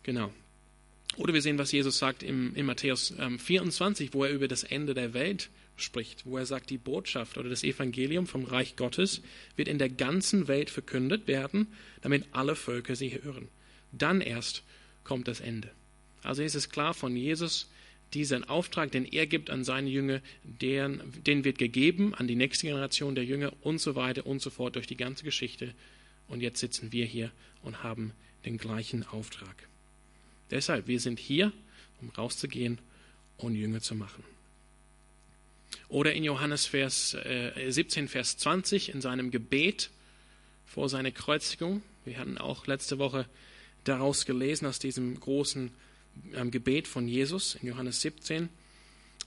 Genau. 0.04 0.32
Oder 1.18 1.34
wir 1.34 1.42
sehen, 1.42 1.58
was 1.58 1.72
Jesus 1.72 1.98
sagt 1.98 2.24
im, 2.24 2.56
in 2.56 2.66
Matthäus 2.66 3.14
ähm, 3.20 3.38
24, 3.38 4.14
wo 4.14 4.24
er 4.24 4.32
über 4.32 4.48
das 4.48 4.64
Ende 4.64 4.94
der 4.94 5.14
Welt 5.14 5.50
spricht, 5.76 6.26
wo 6.26 6.38
er 6.38 6.46
sagt, 6.46 6.70
die 6.70 6.78
Botschaft 6.78 7.38
oder 7.38 7.50
das 7.50 7.64
Evangelium 7.64 8.28
vom 8.28 8.46
Reich 8.46 8.76
Gottes 8.76 9.22
wird 9.56 9.68
in 9.68 9.78
der 9.78 9.90
ganzen 9.90 10.48
Welt 10.48 10.70
verkündet 10.70 11.28
werden, 11.28 11.68
damit 12.02 12.26
alle 12.32 12.56
Völker 12.56 12.96
sie 12.96 13.22
hören. 13.22 13.50
Dann 13.92 14.22
erst 14.22 14.64
kommt 15.04 15.28
das 15.28 15.42
Ende. 15.42 15.70
Also 16.24 16.44
ist 16.44 16.56
es 16.56 16.70
klar 16.70 16.94
von 16.94 17.16
Jesus, 17.16 17.70
diesen 18.14 18.44
Auftrag, 18.44 18.92
den 18.92 19.06
er 19.06 19.26
gibt 19.26 19.50
an 19.50 19.64
seine 19.64 19.90
Jünger, 19.90 20.22
den, 20.44 21.02
den 21.26 21.44
wird 21.44 21.58
gegeben 21.58 22.14
an 22.14 22.28
die 22.28 22.36
nächste 22.36 22.68
Generation 22.68 23.16
der 23.16 23.26
Jünger 23.26 23.54
und 23.62 23.80
so 23.80 23.96
weiter 23.96 24.26
und 24.26 24.42
so 24.42 24.50
fort 24.50 24.76
durch 24.76 24.88
die 24.88 24.98
ganze 24.98 25.24
Geschichte. 25.24 25.74
Und 26.28 26.42
jetzt 26.42 26.60
sitzen 26.60 26.92
wir 26.92 27.06
hier 27.06 27.32
und 27.64 27.84
haben 27.84 28.12
den 28.46 28.58
gleichen 28.58 29.06
Auftrag. 29.08 29.68
Deshalb, 30.52 30.88
wir 30.88 31.00
sind 31.00 31.20
hier, 31.20 31.52
um 32.02 32.10
rauszugehen 32.10 32.78
und 33.38 33.56
Jünger 33.56 33.82
zu 33.82 33.96
machen. 33.96 34.24
Oder 35.88 36.14
in 36.14 36.24
Johannes 36.24 36.66
Vers, 36.66 37.14
äh, 37.14 37.70
17, 37.70 38.08
Vers 38.08 38.38
20, 38.38 38.94
in 38.94 39.02
seinem 39.02 39.32
Gebet 39.32 39.90
vor 40.66 40.90
seiner 40.90 41.12
Kreuzigung. 41.12 41.82
Wir 42.06 42.18
hatten 42.18 42.38
auch 42.38 42.68
letzte 42.68 42.98
Woche 43.00 43.26
daraus 43.84 44.26
gelesen, 44.26 44.66
aus 44.66 44.80
diesem 44.80 45.20
großen 45.20 45.72
ähm, 46.34 46.52
Gebet 46.52 46.88
von 46.88 47.08
Jesus 47.08 47.56
in 47.56 47.68
Johannes 47.68 48.02
17. 48.02 48.50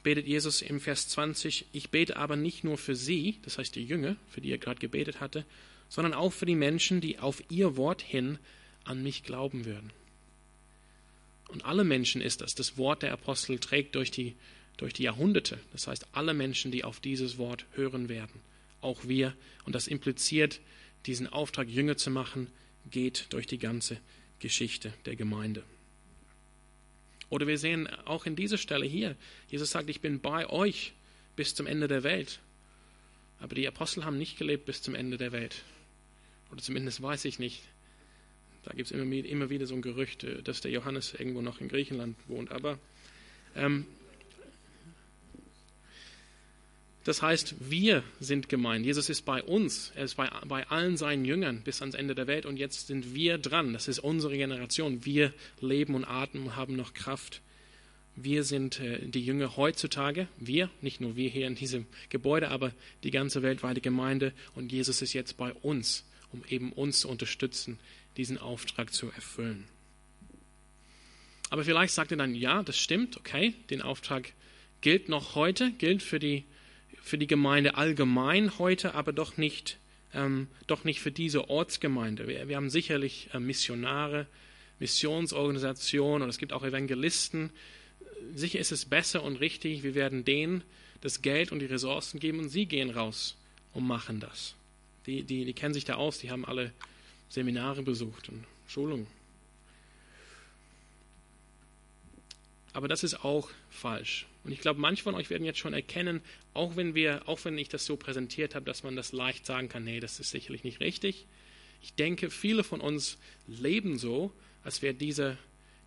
Betet 0.02 0.26
Jesus 0.26 0.60
im 0.60 0.80
Vers 0.80 1.08
20, 1.08 1.66
ich 1.72 1.90
bete 1.90 2.16
aber 2.16 2.36
nicht 2.36 2.62
nur 2.62 2.76
für 2.76 2.94
sie, 2.94 3.38
das 3.42 3.56
heißt 3.56 3.74
die 3.74 3.84
Jünger, 3.84 4.16
für 4.28 4.42
die 4.42 4.50
er 4.50 4.58
gerade 4.58 4.78
gebetet 4.78 5.20
hatte, 5.20 5.46
sondern 5.88 6.12
auch 6.12 6.32
für 6.32 6.44
die 6.44 6.54
Menschen, 6.54 7.00
die 7.00 7.18
auf 7.18 7.42
ihr 7.48 7.76
Wort 7.76 8.02
hin 8.02 8.38
an 8.84 9.02
mich 9.02 9.22
glauben 9.22 9.64
würden. 9.64 9.90
Und 11.48 11.64
alle 11.64 11.84
Menschen 11.84 12.20
ist 12.20 12.40
das. 12.40 12.54
Das 12.54 12.76
Wort 12.76 13.02
der 13.02 13.12
Apostel 13.12 13.58
trägt 13.58 13.94
durch 13.94 14.10
die, 14.10 14.34
durch 14.76 14.92
die 14.92 15.04
Jahrhunderte. 15.04 15.58
Das 15.72 15.86
heißt, 15.86 16.06
alle 16.12 16.34
Menschen, 16.34 16.72
die 16.72 16.84
auf 16.84 17.00
dieses 17.00 17.38
Wort 17.38 17.66
hören 17.72 18.08
werden. 18.08 18.40
Auch 18.80 19.04
wir. 19.04 19.34
Und 19.64 19.74
das 19.74 19.86
impliziert, 19.86 20.60
diesen 21.06 21.26
Auftrag, 21.26 21.68
Jünger 21.68 21.96
zu 21.96 22.10
machen, 22.10 22.48
geht 22.90 23.26
durch 23.30 23.46
die 23.46 23.58
ganze 23.58 23.98
Geschichte 24.38 24.92
der 25.06 25.16
Gemeinde. 25.16 25.62
Oder 27.30 27.46
wir 27.46 27.58
sehen 27.58 27.88
auch 28.04 28.26
in 28.26 28.36
dieser 28.36 28.58
Stelle 28.58 28.86
hier, 28.86 29.16
Jesus 29.48 29.70
sagt, 29.70 29.90
ich 29.90 30.00
bin 30.00 30.20
bei 30.20 30.48
euch 30.48 30.92
bis 31.36 31.54
zum 31.54 31.66
Ende 31.66 31.88
der 31.88 32.02
Welt. 32.02 32.40
Aber 33.40 33.54
die 33.54 33.66
Apostel 33.66 34.04
haben 34.04 34.18
nicht 34.18 34.38
gelebt 34.38 34.66
bis 34.66 34.82
zum 34.82 34.94
Ende 34.94 35.16
der 35.16 35.32
Welt. 35.32 35.64
Oder 36.50 36.62
zumindest 36.62 37.02
weiß 37.02 37.24
ich 37.24 37.38
nicht. 37.38 37.62
Da 38.64 38.72
gibt 38.72 38.90
es 38.90 38.92
immer, 38.92 39.12
immer, 39.12 39.50
wieder 39.50 39.66
so 39.66 39.74
ein 39.74 39.82
Gerücht, 39.82 40.26
dass 40.44 40.60
der 40.60 40.70
Johannes 40.70 41.14
irgendwo 41.14 41.42
noch 41.42 41.60
in 41.60 41.68
Griechenland 41.68 42.16
wohnt. 42.28 42.50
Aber 42.50 42.78
ähm, 43.54 43.84
das 47.04 47.20
heißt, 47.20 47.56
wir 47.60 48.02
sind 48.20 48.48
gemeint. 48.48 48.86
Jesus 48.86 49.10
ist 49.10 49.22
bei 49.22 49.42
uns. 49.42 49.92
Er 49.94 50.04
ist 50.04 50.14
bei, 50.14 50.30
bei 50.46 50.66
allen 50.68 50.96
seinen 50.96 51.26
Jüngern 51.26 51.60
bis 51.62 51.82
ans 51.82 51.94
Ende 51.94 52.14
der 52.14 52.26
Welt. 52.26 52.46
Und 52.46 52.56
jetzt 52.56 52.86
sind 52.86 53.14
wir 53.14 53.36
dran. 53.36 53.74
Das 53.74 53.88
ist 53.88 53.98
unsere 53.98 54.36
Generation. 54.36 55.04
Wir 55.04 55.34
leben 55.60 55.94
und 55.94 56.04
atmen 56.04 56.44
und 56.44 56.56
haben 56.56 56.76
noch 56.76 56.94
Kraft. 56.94 57.42
Wir 58.16 58.44
sind 58.44 58.80
äh, 58.80 59.06
die 59.06 59.24
Jünger 59.24 59.58
heutzutage. 59.58 60.28
Wir, 60.38 60.70
nicht 60.80 61.02
nur 61.02 61.16
wir 61.16 61.28
hier 61.28 61.46
in 61.46 61.56
diesem 61.56 61.86
Gebäude, 62.08 62.48
aber 62.48 62.72
die 63.02 63.10
ganze 63.10 63.42
weltweite 63.42 63.82
Gemeinde. 63.82 64.32
Und 64.54 64.72
Jesus 64.72 65.02
ist 65.02 65.12
jetzt 65.12 65.36
bei 65.36 65.52
uns 65.52 66.04
um 66.34 66.42
eben 66.48 66.72
uns 66.72 67.00
zu 67.00 67.08
unterstützen, 67.08 67.78
diesen 68.16 68.38
Auftrag 68.38 68.92
zu 68.92 69.10
erfüllen. 69.10 69.64
Aber 71.50 71.64
vielleicht 71.64 71.94
sagt 71.94 72.10
er 72.10 72.16
dann, 72.16 72.34
ja, 72.34 72.62
das 72.62 72.78
stimmt, 72.78 73.16
okay, 73.16 73.54
den 73.70 73.82
Auftrag 73.82 74.32
gilt 74.80 75.08
noch 75.08 75.34
heute, 75.34 75.72
gilt 75.72 76.02
für 76.02 76.18
die, 76.18 76.44
für 77.00 77.18
die 77.18 77.26
Gemeinde 77.26 77.76
allgemein 77.76 78.58
heute, 78.58 78.94
aber 78.94 79.12
doch 79.12 79.36
nicht, 79.36 79.78
ähm, 80.12 80.48
doch 80.66 80.84
nicht 80.84 81.00
für 81.00 81.12
diese 81.12 81.48
Ortsgemeinde. 81.48 82.28
Wir, 82.28 82.48
wir 82.48 82.56
haben 82.56 82.70
sicherlich 82.70 83.28
äh, 83.32 83.40
Missionare, 83.40 84.26
Missionsorganisationen 84.78 86.22
und 86.22 86.28
es 86.28 86.38
gibt 86.38 86.52
auch 86.52 86.64
Evangelisten. 86.64 87.50
Sicher 88.34 88.58
ist 88.58 88.72
es 88.72 88.84
besser 88.84 89.22
und 89.22 89.36
richtig, 89.36 89.82
wir 89.82 89.94
werden 89.94 90.24
denen 90.24 90.64
das 91.00 91.22
Geld 91.22 91.52
und 91.52 91.60
die 91.60 91.66
Ressourcen 91.66 92.18
geben 92.18 92.40
und 92.40 92.48
sie 92.48 92.66
gehen 92.66 92.90
raus 92.90 93.36
und 93.74 93.86
machen 93.86 94.20
das. 94.20 94.54
Die, 95.06 95.22
die, 95.22 95.44
die 95.44 95.52
kennen 95.52 95.74
sich 95.74 95.84
da 95.84 95.94
aus, 95.94 96.18
die 96.18 96.30
haben 96.30 96.44
alle 96.44 96.72
Seminare 97.28 97.82
besucht 97.82 98.28
und 98.28 98.44
Schulungen. 98.66 99.06
Aber 102.72 102.88
das 102.88 103.04
ist 103.04 103.24
auch 103.24 103.50
falsch. 103.70 104.26
Und 104.42 104.52
ich 104.52 104.60
glaube, 104.60 104.80
manche 104.80 105.02
von 105.02 105.14
euch 105.14 105.30
werden 105.30 105.44
jetzt 105.44 105.58
schon 105.58 105.74
erkennen, 105.74 106.20
auch 106.54 106.76
wenn 106.76 106.94
wir, 106.94 107.28
auch 107.28 107.44
wenn 107.44 107.56
ich 107.56 107.68
das 107.68 107.86
so 107.86 107.96
präsentiert 107.96 108.54
habe, 108.54 108.66
dass 108.66 108.82
man 108.82 108.96
das 108.96 109.12
leicht 109.12 109.46
sagen 109.46 109.68
kann, 109.68 109.84
nee, 109.84 110.00
das 110.00 110.20
ist 110.20 110.30
sicherlich 110.30 110.64
nicht 110.64 110.80
richtig. 110.80 111.26
Ich 111.82 111.94
denke, 111.94 112.30
viele 112.30 112.64
von 112.64 112.80
uns 112.80 113.18
leben 113.46 113.98
so, 113.98 114.32
als 114.64 114.82
wäre 114.82 114.94
dieser, 114.94 115.36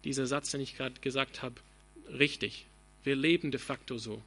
dieser 0.03 0.27
Satz, 0.27 0.51
den 0.51 0.62
ich 0.62 0.77
gerade 0.77 1.00
gesagt 1.01 1.41
habe, 1.41 1.56
richtig. 2.08 2.65
Wir 3.03 3.15
leben 3.15 3.51
de 3.51 3.60
facto 3.60 3.98
so 3.98 4.22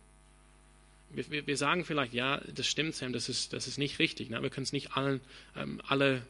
wir, 1.11 1.31
wir, 1.31 1.47
wir 1.47 1.57
sagen 1.57 1.85
vielleicht, 1.85 2.15
ja, 2.15 2.41
das 2.55 2.67
stimmt, 2.67 2.95
Sam, 2.95 3.13
das 3.13 3.29
ist, 3.29 3.53
das 3.53 3.67
ist 3.67 3.79
nicht 3.79 3.99
richtig. 3.99 4.31
Ne? 4.31 4.41
Wir 4.43 4.51
können 4.51 4.65
es 4.65 4.73
nicht 4.73 4.97
allen, 4.97 5.21
ähm, 5.57 5.81
alle, 5.87 6.23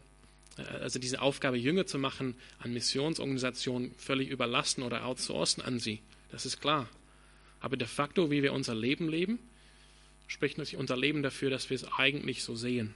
also 0.56 0.98
diese 0.98 1.22
Aufgabe, 1.22 1.56
Jünger 1.56 1.86
zu 1.86 1.98
machen, 1.98 2.34
an 2.58 2.72
Missionsorganisationen 2.72 3.94
völlig 3.96 4.28
überlassen 4.28 4.82
oder 4.82 5.06
outsourcen 5.06 5.62
an 5.62 5.78
sie. 5.78 6.00
Das 6.30 6.46
ist 6.46 6.60
klar. 6.60 6.88
Aber 7.60 7.76
de 7.76 7.86
facto, 7.86 8.30
wie 8.30 8.42
wir 8.42 8.52
unser 8.52 8.74
Leben 8.74 9.08
leben, 9.08 9.38
spricht 10.26 10.58
natürlich 10.58 10.78
unser 10.78 10.96
Leben 10.96 11.22
dafür, 11.22 11.50
dass 11.50 11.70
wir 11.70 11.74
es 11.74 11.84
eigentlich 11.92 12.42
so 12.42 12.54
sehen. 12.54 12.94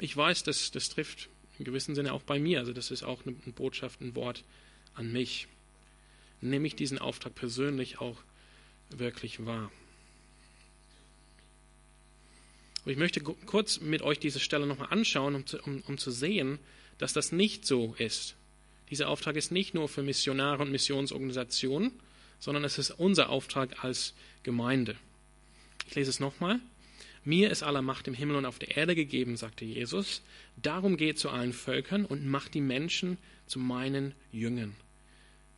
Ich 0.00 0.16
weiß, 0.16 0.42
das, 0.44 0.70
das 0.70 0.88
trifft 0.88 1.28
in 1.58 1.64
gewissem 1.64 1.94
Sinne 1.94 2.12
auch 2.12 2.22
bei 2.22 2.38
mir. 2.38 2.60
Also 2.60 2.72
das 2.72 2.90
ist 2.90 3.02
auch 3.02 3.24
eine 3.24 3.34
Botschaft, 3.52 4.00
ein 4.00 4.14
Wort 4.14 4.44
an 4.94 5.12
mich. 5.12 5.48
Nehme 6.40 6.66
ich 6.66 6.76
diesen 6.76 6.98
Auftrag 6.98 7.34
persönlich 7.34 8.00
auch 8.00 8.18
wirklich 8.90 9.44
wahr. 9.44 9.70
Und 12.88 12.92
ich 12.92 12.98
möchte 12.98 13.20
kurz 13.20 13.82
mit 13.82 14.00
euch 14.00 14.18
diese 14.18 14.40
Stelle 14.40 14.66
nochmal 14.66 14.88
anschauen, 14.88 15.34
um 15.34 15.44
zu, 15.44 15.58
um, 15.58 15.82
um 15.88 15.98
zu 15.98 16.10
sehen, 16.10 16.58
dass 16.96 17.12
das 17.12 17.32
nicht 17.32 17.66
so 17.66 17.94
ist. 17.98 18.34
Dieser 18.88 19.10
Auftrag 19.10 19.36
ist 19.36 19.52
nicht 19.52 19.74
nur 19.74 19.90
für 19.90 20.02
Missionare 20.02 20.62
und 20.62 20.72
Missionsorganisationen, 20.72 21.92
sondern 22.38 22.64
es 22.64 22.78
ist 22.78 22.92
unser 22.92 23.28
Auftrag 23.28 23.84
als 23.84 24.14
Gemeinde. 24.42 24.96
Ich 25.86 25.96
lese 25.96 26.08
es 26.08 26.18
nochmal. 26.18 26.60
Mir 27.24 27.50
ist 27.50 27.62
aller 27.62 27.82
Macht 27.82 28.08
im 28.08 28.14
Himmel 28.14 28.36
und 28.36 28.46
auf 28.46 28.58
der 28.58 28.74
Erde 28.74 28.94
gegeben, 28.94 29.36
sagte 29.36 29.66
Jesus. 29.66 30.22
Darum 30.56 30.96
geht 30.96 31.18
zu 31.18 31.28
allen 31.28 31.52
Völkern 31.52 32.06
und 32.06 32.26
macht 32.26 32.54
die 32.54 32.62
Menschen 32.62 33.18
zu 33.46 33.58
meinen 33.58 34.14
Jüngern. 34.32 34.74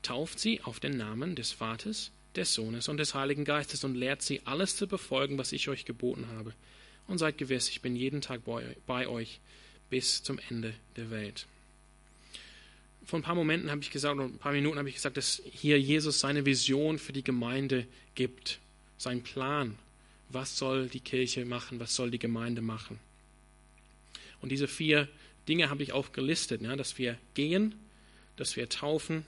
Tauft 0.02 0.40
sie 0.40 0.62
auf 0.62 0.80
den 0.80 0.96
Namen 0.96 1.37
des 1.37 1.52
Vaters, 1.52 2.10
des 2.34 2.54
Sohnes 2.54 2.88
und 2.88 2.96
des 2.96 3.14
Heiligen 3.14 3.44
Geistes 3.44 3.84
und 3.84 3.94
lehrt 3.94 4.20
sie, 4.20 4.40
alles 4.46 4.75
zu 4.75 4.88
befolgen, 4.88 5.38
was 5.38 5.52
ich 5.52 5.68
euch 5.68 5.84
geboten 5.84 6.26
habe 6.26 6.54
und 7.11 7.19
seid 7.19 7.38
gewiss, 7.38 7.69
ich 7.69 7.81
bin 7.81 7.97
jeden 7.97 8.21
Tag 8.21 8.43
bei, 8.87 9.09
euch 9.09 9.40
bis 9.90 10.23
zum 10.23 10.38
Ende 10.49 10.75
der 10.97 11.11
Welt. 11.11 11.47
Vor 13.05 13.19
ein 13.19 13.23
paar 13.23 13.35
Momenten 13.35 13.71
habe 13.71 13.81
ich 13.81 13.90
gesagt, 13.90 14.14
oder 14.14 14.26
ein 14.26 14.38
paar 14.38 14.52
Minuten 14.52 14.79
habe 14.79 14.88
ich 14.88 14.95
gesagt, 14.95 15.17
dass 15.17 15.43
hier 15.45 15.81
Jesus 15.81 16.21
seine 16.21 16.47
Vision 16.47 16.99
für 16.99 17.12
die 17.12 17.25
Gemeinde 17.25 17.87
gibt, 18.14 18.61
sein 18.99 19.23
Plan. 19.23 19.76
Was 20.29 20.57
soll 20.57 20.88
die 20.88 21.00
Kirche 21.00 21.45
machen? 21.45 21.81
Was 21.81 21.95
soll 21.95 22.11
die 22.11 22.19
Gemeinde 22.19 22.62
machen? 22.62 23.00
Und 24.40 24.52
diese 24.52 24.69
vier 24.69 25.09
Dinge 25.49 25.71
habe 25.71 25.83
ich 25.83 25.93
auch 25.93 26.12
gelistet, 26.12 26.62
ja, 26.62 26.76
dass 26.76 26.99
wir 26.99 27.19
gehen, 27.35 27.75
dass 28.37 28.57
wir 28.57 28.69
taufen 28.69 29.25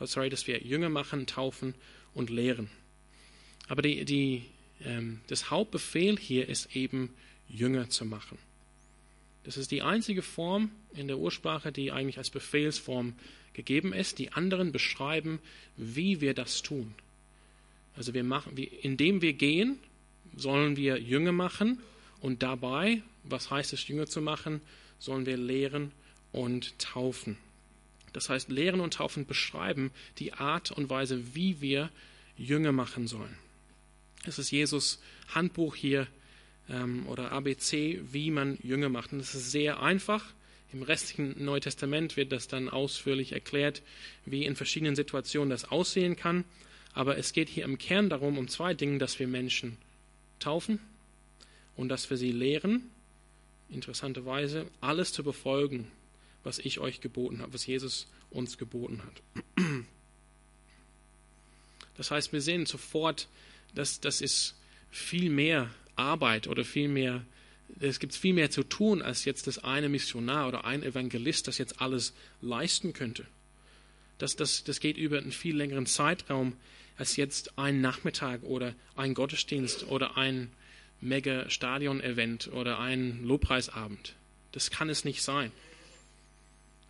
oh, 0.00 0.06
sorry, 0.06 0.30
dass 0.30 0.46
wir 0.46 0.58
Jünger 0.58 0.88
machen, 0.88 1.26
taufen 1.26 1.74
und 2.14 2.30
lehren. 2.30 2.68
Aber 3.68 3.82
die, 3.82 4.04
die, 4.04 4.42
ähm, 4.84 5.20
das 5.26 5.50
Hauptbefehl 5.50 6.18
hier 6.18 6.48
ist 6.48 6.74
eben, 6.74 7.10
Jünger 7.48 7.90
zu 7.90 8.04
machen. 8.04 8.38
Das 9.44 9.56
ist 9.56 9.70
die 9.70 9.82
einzige 9.82 10.22
Form 10.22 10.70
in 10.94 11.08
der 11.08 11.18
Ursprache, 11.18 11.72
die 11.72 11.92
eigentlich 11.92 12.18
als 12.18 12.30
Befehlsform 12.30 13.14
gegeben 13.52 13.92
ist. 13.92 14.18
Die 14.18 14.32
anderen 14.32 14.70
beschreiben, 14.72 15.40
wie 15.76 16.20
wir 16.20 16.34
das 16.34 16.62
tun. 16.62 16.94
Also 17.96 18.14
wir 18.14 18.24
machen, 18.24 18.56
indem 18.56 19.22
wir 19.22 19.32
gehen, 19.32 19.78
sollen 20.36 20.76
wir 20.76 20.98
Jünger 20.98 21.32
machen 21.32 21.80
und 22.20 22.42
dabei, 22.42 23.02
was 23.24 23.50
heißt 23.50 23.72
es, 23.72 23.88
Jünger 23.88 24.06
zu 24.06 24.20
machen, 24.20 24.60
sollen 24.98 25.26
wir 25.26 25.36
lehren 25.36 25.90
und 26.32 26.78
taufen. 26.78 27.36
Das 28.12 28.28
heißt, 28.28 28.48
lehren 28.48 28.80
und 28.80 28.94
taufen 28.94 29.26
beschreiben 29.26 29.90
die 30.18 30.32
Art 30.34 30.70
und 30.70 30.90
Weise, 30.90 31.34
wie 31.34 31.60
wir 31.60 31.90
Jünger 32.36 32.72
machen 32.72 33.06
sollen. 33.06 33.36
Es 34.24 34.38
ist 34.38 34.50
Jesus 34.50 35.00
Handbuch 35.28 35.74
hier 35.74 36.06
ähm, 36.68 37.06
oder 37.06 37.32
ABC, 37.32 38.00
wie 38.12 38.30
man 38.30 38.58
Jünger 38.62 38.88
macht. 38.88 39.12
Und 39.12 39.18
das 39.18 39.34
ist 39.34 39.50
sehr 39.50 39.82
einfach. 39.82 40.24
Im 40.72 40.82
restlichen 40.82 41.42
Neuen 41.44 41.62
Testament 41.62 42.16
wird 42.16 42.32
das 42.32 42.46
dann 42.46 42.68
ausführlich 42.68 43.32
erklärt, 43.32 43.82
wie 44.24 44.44
in 44.44 44.56
verschiedenen 44.56 44.94
Situationen 44.94 45.50
das 45.50 45.64
aussehen 45.64 46.16
kann. 46.16 46.44
Aber 46.92 47.18
es 47.18 47.32
geht 47.32 47.48
hier 47.48 47.64
im 47.64 47.78
Kern 47.78 48.08
darum, 48.08 48.38
um 48.38 48.48
zwei 48.48 48.74
Dinge, 48.74 48.98
dass 48.98 49.18
wir 49.18 49.26
Menschen 49.26 49.78
taufen 50.38 50.78
und 51.76 51.88
dass 51.88 52.10
wir 52.10 52.16
sie 52.16 52.32
lehren, 52.32 52.90
interessanterweise, 53.68 54.66
alles 54.80 55.12
zu 55.12 55.22
befolgen, 55.22 55.90
was 56.42 56.58
ich 56.58 56.78
euch 56.78 57.00
geboten 57.00 57.40
habe, 57.40 57.52
was 57.54 57.66
Jesus 57.66 58.06
uns 58.30 58.58
geboten 58.58 59.02
hat. 59.04 59.64
Das 61.96 62.10
heißt, 62.10 62.32
wir 62.32 62.40
sehen 62.40 62.64
sofort, 62.64 63.28
dass 63.74 64.00
das 64.00 64.20
ist 64.20 64.54
viel 64.90 65.30
mehr 65.30 65.70
Arbeit 65.96 66.46
oder 66.46 66.64
viel 66.64 66.88
mehr, 66.88 67.24
es 67.78 68.00
gibt 68.00 68.14
viel 68.14 68.34
mehr 68.34 68.50
zu 68.50 68.62
tun, 68.62 69.02
als 69.02 69.24
jetzt 69.24 69.46
das 69.46 69.58
eine 69.58 69.88
Missionar 69.88 70.48
oder 70.48 70.64
ein 70.64 70.82
Evangelist, 70.82 71.46
das 71.46 71.58
jetzt 71.58 71.80
alles 71.80 72.14
leisten 72.40 72.92
könnte. 72.92 73.26
Das, 74.18 74.36
das, 74.36 74.64
das 74.64 74.80
geht 74.80 74.96
über 74.96 75.18
einen 75.18 75.32
viel 75.32 75.56
längeren 75.56 75.86
Zeitraum 75.86 76.54
als 76.98 77.16
jetzt 77.16 77.58
ein 77.58 77.80
Nachmittag 77.80 78.42
oder 78.42 78.74
ein 78.94 79.14
Gottesdienst 79.14 79.86
oder 79.88 80.18
ein 80.18 80.52
Mega-Stadion-Event 81.00 82.48
oder 82.48 82.78
ein 82.78 83.24
Lobpreisabend. 83.24 84.14
Das 84.52 84.70
kann 84.70 84.90
es 84.90 85.04
nicht 85.06 85.22
sein. 85.22 85.50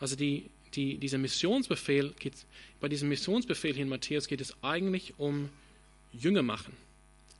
Also 0.01 0.17
die, 0.17 0.51
die, 0.75 0.99
dieser 0.99 1.19
Missionsbefehl 1.19 2.15
geht, 2.19 2.35
bei 2.81 2.89
diesem 2.89 3.09
Missionsbefehl 3.09 3.75
hier 3.75 3.85
in 3.85 3.89
Matthäus 3.89 4.27
geht 4.27 4.41
es 4.41 4.57
eigentlich 4.63 5.15
um 5.19 5.51
Jünger 6.13 6.43
machen. 6.43 6.77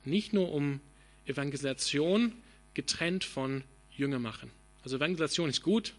Nicht 0.05 0.33
nur 0.33 0.51
um 0.51 0.79
Evangelisation 1.25 2.33
getrennt 2.73 3.23
von 3.23 3.63
Jünger 3.95 4.19
machen. 4.19 4.51
Also 4.83 4.97
Evangelisation 4.97 5.49
ist 5.49 5.61
gut, 5.61 5.93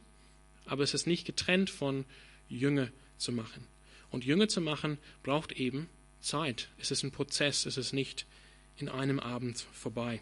aber 0.65 0.83
es 0.83 0.95
ist 0.95 1.07
nicht 1.07 1.25
getrennt 1.25 1.71
von 1.71 2.05
Jünger 2.49 2.89
zu 3.19 3.33
machen. 3.33 3.67
Und 4.11 4.25
Jünger 4.25 4.49
zu 4.49 4.61
machen 4.61 4.99
braucht 5.23 5.53
eben 5.53 5.89
Zeit. 6.21 6.69
Es 6.79 6.91
ist 6.91 7.03
ein 7.03 7.13
Prozess, 7.13 7.67
es 7.67 7.77
ist 7.77 7.93
nicht 7.93 8.27
in 8.77 8.89
einem 8.89 9.21
Abend 9.21 9.65
vorbei. 9.73 10.21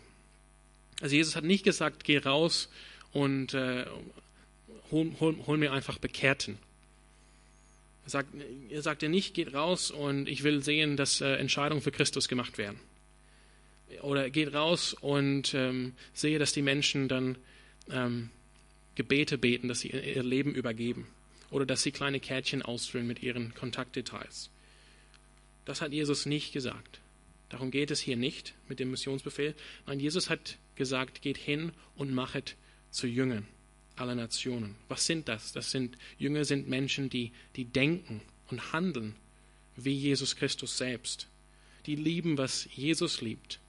Also 1.00 1.16
Jesus 1.16 1.36
hat 1.36 1.44
nicht 1.44 1.64
gesagt, 1.64 2.04
geh 2.04 2.18
raus 2.18 2.68
und 3.12 3.54
äh, 3.54 3.86
hol, 4.90 5.12
hol, 5.18 5.36
hol 5.46 5.56
mir 5.56 5.72
einfach 5.72 5.98
Bekehrten. 5.98 6.58
Er 8.10 8.24
sagt, 8.24 8.34
er 8.70 8.82
sagt 8.82 9.02
ja 9.02 9.08
nicht, 9.08 9.34
geht 9.34 9.54
raus 9.54 9.92
und 9.92 10.28
ich 10.28 10.42
will 10.42 10.64
sehen, 10.64 10.96
dass 10.96 11.20
äh, 11.20 11.34
Entscheidungen 11.34 11.80
für 11.80 11.92
Christus 11.92 12.26
gemacht 12.26 12.58
werden 12.58 12.80
oder 14.02 14.30
geht 14.30 14.52
raus 14.52 14.94
und 14.94 15.54
ähm, 15.54 15.92
sehe, 16.12 16.40
dass 16.40 16.52
die 16.52 16.62
Menschen 16.62 17.06
dann 17.06 17.38
ähm, 17.88 18.30
Gebete 18.96 19.38
beten, 19.38 19.68
dass 19.68 19.80
sie 19.80 19.90
ihr 19.90 20.24
Leben 20.24 20.56
übergeben 20.56 21.06
oder 21.52 21.64
dass 21.64 21.84
sie 21.84 21.92
kleine 21.92 22.18
Kärtchen 22.18 22.62
ausfüllen 22.62 23.06
mit 23.06 23.22
ihren 23.22 23.54
Kontaktdetails. 23.54 24.50
Das 25.64 25.80
hat 25.80 25.92
Jesus 25.92 26.26
nicht 26.26 26.52
gesagt. 26.52 26.98
Darum 27.48 27.70
geht 27.70 27.92
es 27.92 28.00
hier 28.00 28.16
nicht 28.16 28.54
mit 28.68 28.80
dem 28.80 28.90
Missionsbefehl. 28.90 29.54
Nein, 29.86 30.00
Jesus 30.00 30.30
hat 30.30 30.58
gesagt, 30.74 31.22
geht 31.22 31.38
hin 31.38 31.70
und 31.94 32.12
machet 32.12 32.56
zu 32.90 33.06
Jüngern 33.06 33.46
aller 34.00 34.14
Nationen. 34.14 34.76
Was 34.88 35.06
sind 35.06 35.28
das? 35.28 35.52
Das 35.52 35.70
sind 35.70 35.96
Jünger 36.18 36.44
sind 36.44 36.68
Menschen, 36.68 37.10
die, 37.10 37.32
die 37.56 37.64
denken 37.64 38.22
und 38.48 38.72
handeln 38.72 39.14
wie 39.76 39.94
Jesus 39.94 40.36
Christus 40.36 40.76
selbst. 40.76 41.28
Die 41.86 41.96
lieben, 41.96 42.38
was 42.38 42.68
Jesus 42.74 43.20
liebt 43.20 43.60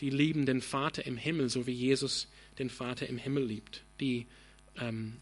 die 0.00 0.10
lieben 0.10 0.46
den 0.46 0.62
Vater 0.62 1.06
im 1.06 1.16
Himmel, 1.16 1.48
so 1.48 1.66
wie 1.66 1.72
Jesus 1.72 2.28
den 2.58 2.70
Vater 2.70 3.06
im 3.06 3.18
Himmel 3.18 3.44
liebt. 3.44 3.82
Die, 4.00 4.26
ähm, 4.78 5.16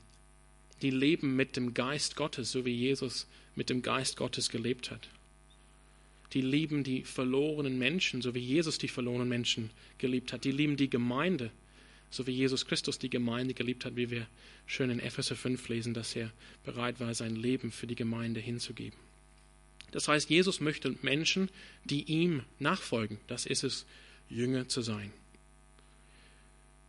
die 0.82 0.90
leben 0.90 1.34
mit 1.34 1.56
dem 1.56 1.74
Geist 1.74 2.16
Gottes, 2.16 2.52
so 2.52 2.64
wie 2.64 2.74
Jesus 2.74 3.26
mit 3.56 3.70
dem 3.70 3.82
Geist 3.82 4.16
Gottes 4.16 4.50
gelebt 4.50 4.90
hat. 4.90 5.08
Die 6.32 6.42
lieben 6.42 6.84
die 6.84 7.02
verlorenen 7.02 7.78
Menschen, 7.78 8.22
so 8.22 8.34
wie 8.34 8.40
Jesus 8.40 8.78
die 8.78 8.88
verlorenen 8.88 9.28
Menschen 9.28 9.70
geliebt 9.98 10.32
hat. 10.32 10.44
Die 10.44 10.52
lieben 10.52 10.76
die 10.76 10.90
Gemeinde, 10.90 11.50
so 12.10 12.26
wie 12.26 12.32
Jesus 12.32 12.66
Christus 12.66 12.98
die 12.98 13.10
Gemeinde 13.10 13.54
geliebt 13.54 13.84
hat, 13.84 13.96
wie 13.96 14.10
wir 14.10 14.26
schön 14.66 14.90
in 14.90 15.00
Epheser 15.00 15.36
5 15.36 15.68
lesen, 15.68 15.94
dass 15.94 16.16
er 16.16 16.32
bereit 16.64 17.00
war, 17.00 17.14
sein 17.14 17.36
Leben 17.36 17.70
für 17.70 17.86
die 17.86 17.94
Gemeinde 17.94 18.40
hinzugeben. 18.40 18.98
Das 19.90 20.08
heißt, 20.08 20.28
Jesus 20.28 20.60
möchte 20.60 20.94
Menschen, 21.02 21.50
die 21.84 22.04
ihm 22.04 22.42
nachfolgen. 22.58 23.18
Das 23.26 23.46
ist 23.46 23.64
es, 23.64 23.86
Jünger 24.28 24.68
zu 24.68 24.82
sein. 24.82 25.10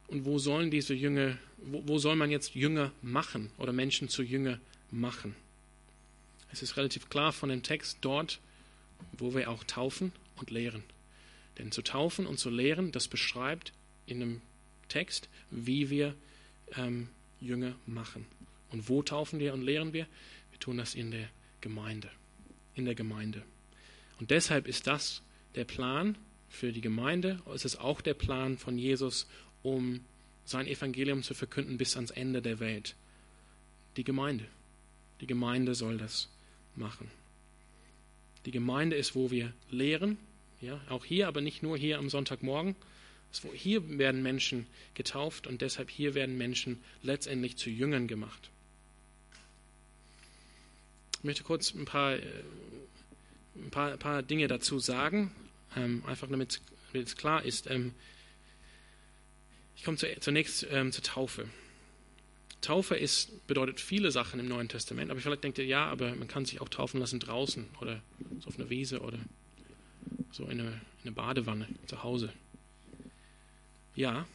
Und 0.08 0.26
wo 0.26 0.40
sollen 0.40 0.72
diese 0.72 0.94
Jünger, 0.94 1.38
wo, 1.58 1.88
wo 1.88 1.98
soll 2.00 2.16
man 2.16 2.32
jetzt 2.32 2.56
Jünger 2.56 2.92
machen 3.02 3.52
oder 3.58 3.72
Menschen 3.72 4.10
zu 4.10 4.24
Jünger 4.24 4.60
machen? 4.92 5.36
Es 6.52 6.62
ist 6.62 6.78
relativ 6.78 7.10
klar 7.10 7.32
von 7.32 7.50
dem 7.50 7.64
Text 7.64 8.00
dort, 8.02 8.40
wo 9.14 9.34
wir 9.34 9.50
auch 9.50 9.64
taufen 9.64 10.12
und 10.38 10.50
lehren. 10.50 10.84
Denn 11.58 11.72
zu 11.72 11.82
taufen 11.82 12.26
und 12.26 12.40
zu 12.40 12.50
lehren, 12.50 12.92
das 12.92 13.08
beschreibt 13.08 13.72
in 14.08 14.20
dem 14.20 14.42
Text, 14.90 15.30
wie 15.50 15.90
wir 15.90 16.16
ähm, 16.76 17.10
Jünger 17.40 17.76
machen. 17.86 18.26
Und 18.72 18.90
wo 18.90 19.02
taufen 19.02 19.40
wir 19.40 19.54
und 19.54 19.62
lehren 19.62 19.94
wir? 19.94 20.08
Wir 20.52 20.60
tun 20.60 20.78
das 20.78 20.96
in 20.96 21.12
der 21.12 21.30
Gemeinde. 21.62 22.10
In 22.76 22.86
der 22.86 22.96
Gemeinde. 22.96 23.44
Und 24.20 24.32
deshalb 24.32 24.68
ist 24.68 24.88
das 24.88 25.22
der 25.56 25.64
Plan 25.64 26.18
für 26.50 26.72
die 26.72 26.82
Gemeinde. 26.82 27.42
Es 27.54 27.66
ist 27.66 27.78
auch 27.78 28.02
der 28.02 28.14
Plan 28.14 28.58
von 28.58 28.78
Jesus, 28.78 29.28
um 29.64 30.02
sein 30.46 30.68
Evangelium 30.68 31.24
zu 31.24 31.34
verkünden 31.34 31.78
bis 31.78 31.96
ans 31.96 32.12
Ende 32.12 32.42
der 32.42 32.60
Welt. 32.60 32.96
Die 33.98 34.04
Gemeinde. 34.04 34.46
Die 35.22 35.28
Gemeinde 35.28 35.76
soll 35.76 35.98
das 35.98 36.30
machen. 36.76 37.10
Die 38.46 38.52
Gemeinde 38.52 38.96
ist, 38.96 39.16
wo 39.16 39.32
wir 39.32 39.54
lehren, 39.70 40.18
ja, 40.62 40.82
auch 40.90 41.06
hier, 41.06 41.28
aber 41.28 41.42
nicht 41.42 41.62
nur 41.62 41.78
hier 41.78 42.00
am 42.00 42.10
Sonntagmorgen. 42.10 42.76
Hier 43.54 43.98
werden 43.98 44.24
Menschen 44.24 44.68
getauft 44.96 45.48
und 45.48 45.62
deshalb 45.62 45.90
hier 45.90 46.16
werden 46.16 46.38
Menschen 46.38 46.82
letztendlich 47.04 47.58
zu 47.58 47.70
Jüngern 47.70 48.08
gemacht. 48.08 48.50
Ich 51.18 51.24
möchte 51.24 51.44
kurz 51.44 51.74
ein 51.74 51.86
paar, 51.86 52.14
äh, 52.14 52.22
ein 53.56 53.70
paar, 53.72 53.92
ein 53.92 54.00
paar 54.00 54.24
Dinge 54.24 54.48
dazu 54.48 54.80
sagen. 54.80 55.32
Ähm, 55.76 56.04
einfach 56.08 56.28
damit, 56.30 56.62
es 56.94 57.16
klar 57.16 57.44
ist. 57.44 57.70
Ähm, 57.70 57.94
ich 59.76 59.84
komme 59.84 59.98
zu, 59.98 60.08
zunächst 60.20 60.66
ähm, 60.72 60.92
zur 60.92 61.04
Taufe. 61.04 61.48
Taufe 62.62 62.96
ist, 62.96 63.48
bedeutet 63.48 63.80
viele 63.80 64.12
Sachen 64.12 64.40
im 64.40 64.48
Neuen 64.48 64.68
Testament, 64.68 65.12
aber 65.12 65.22
vielleicht 65.22 65.44
denkt 65.44 65.60
ihr, 65.60 65.66
ja, 65.66 65.86
aber 65.86 66.14
man 66.16 66.28
kann 66.28 66.46
sich 66.46 66.60
auch 66.60 66.68
taufen 66.68 67.00
lassen 67.00 67.20
draußen 67.20 67.66
oder 67.80 68.02
so 68.42 68.48
auf 68.48 68.60
einer 68.60 68.70
Wiese 68.70 69.00
oder 69.00 69.20
so 70.32 70.46
in 70.46 70.60
einer 70.60 70.82
eine 71.04 71.12
Badewanne 71.12 71.68
zu 71.86 72.04
Hause. 72.04 72.32
Ja, 74.00 74.26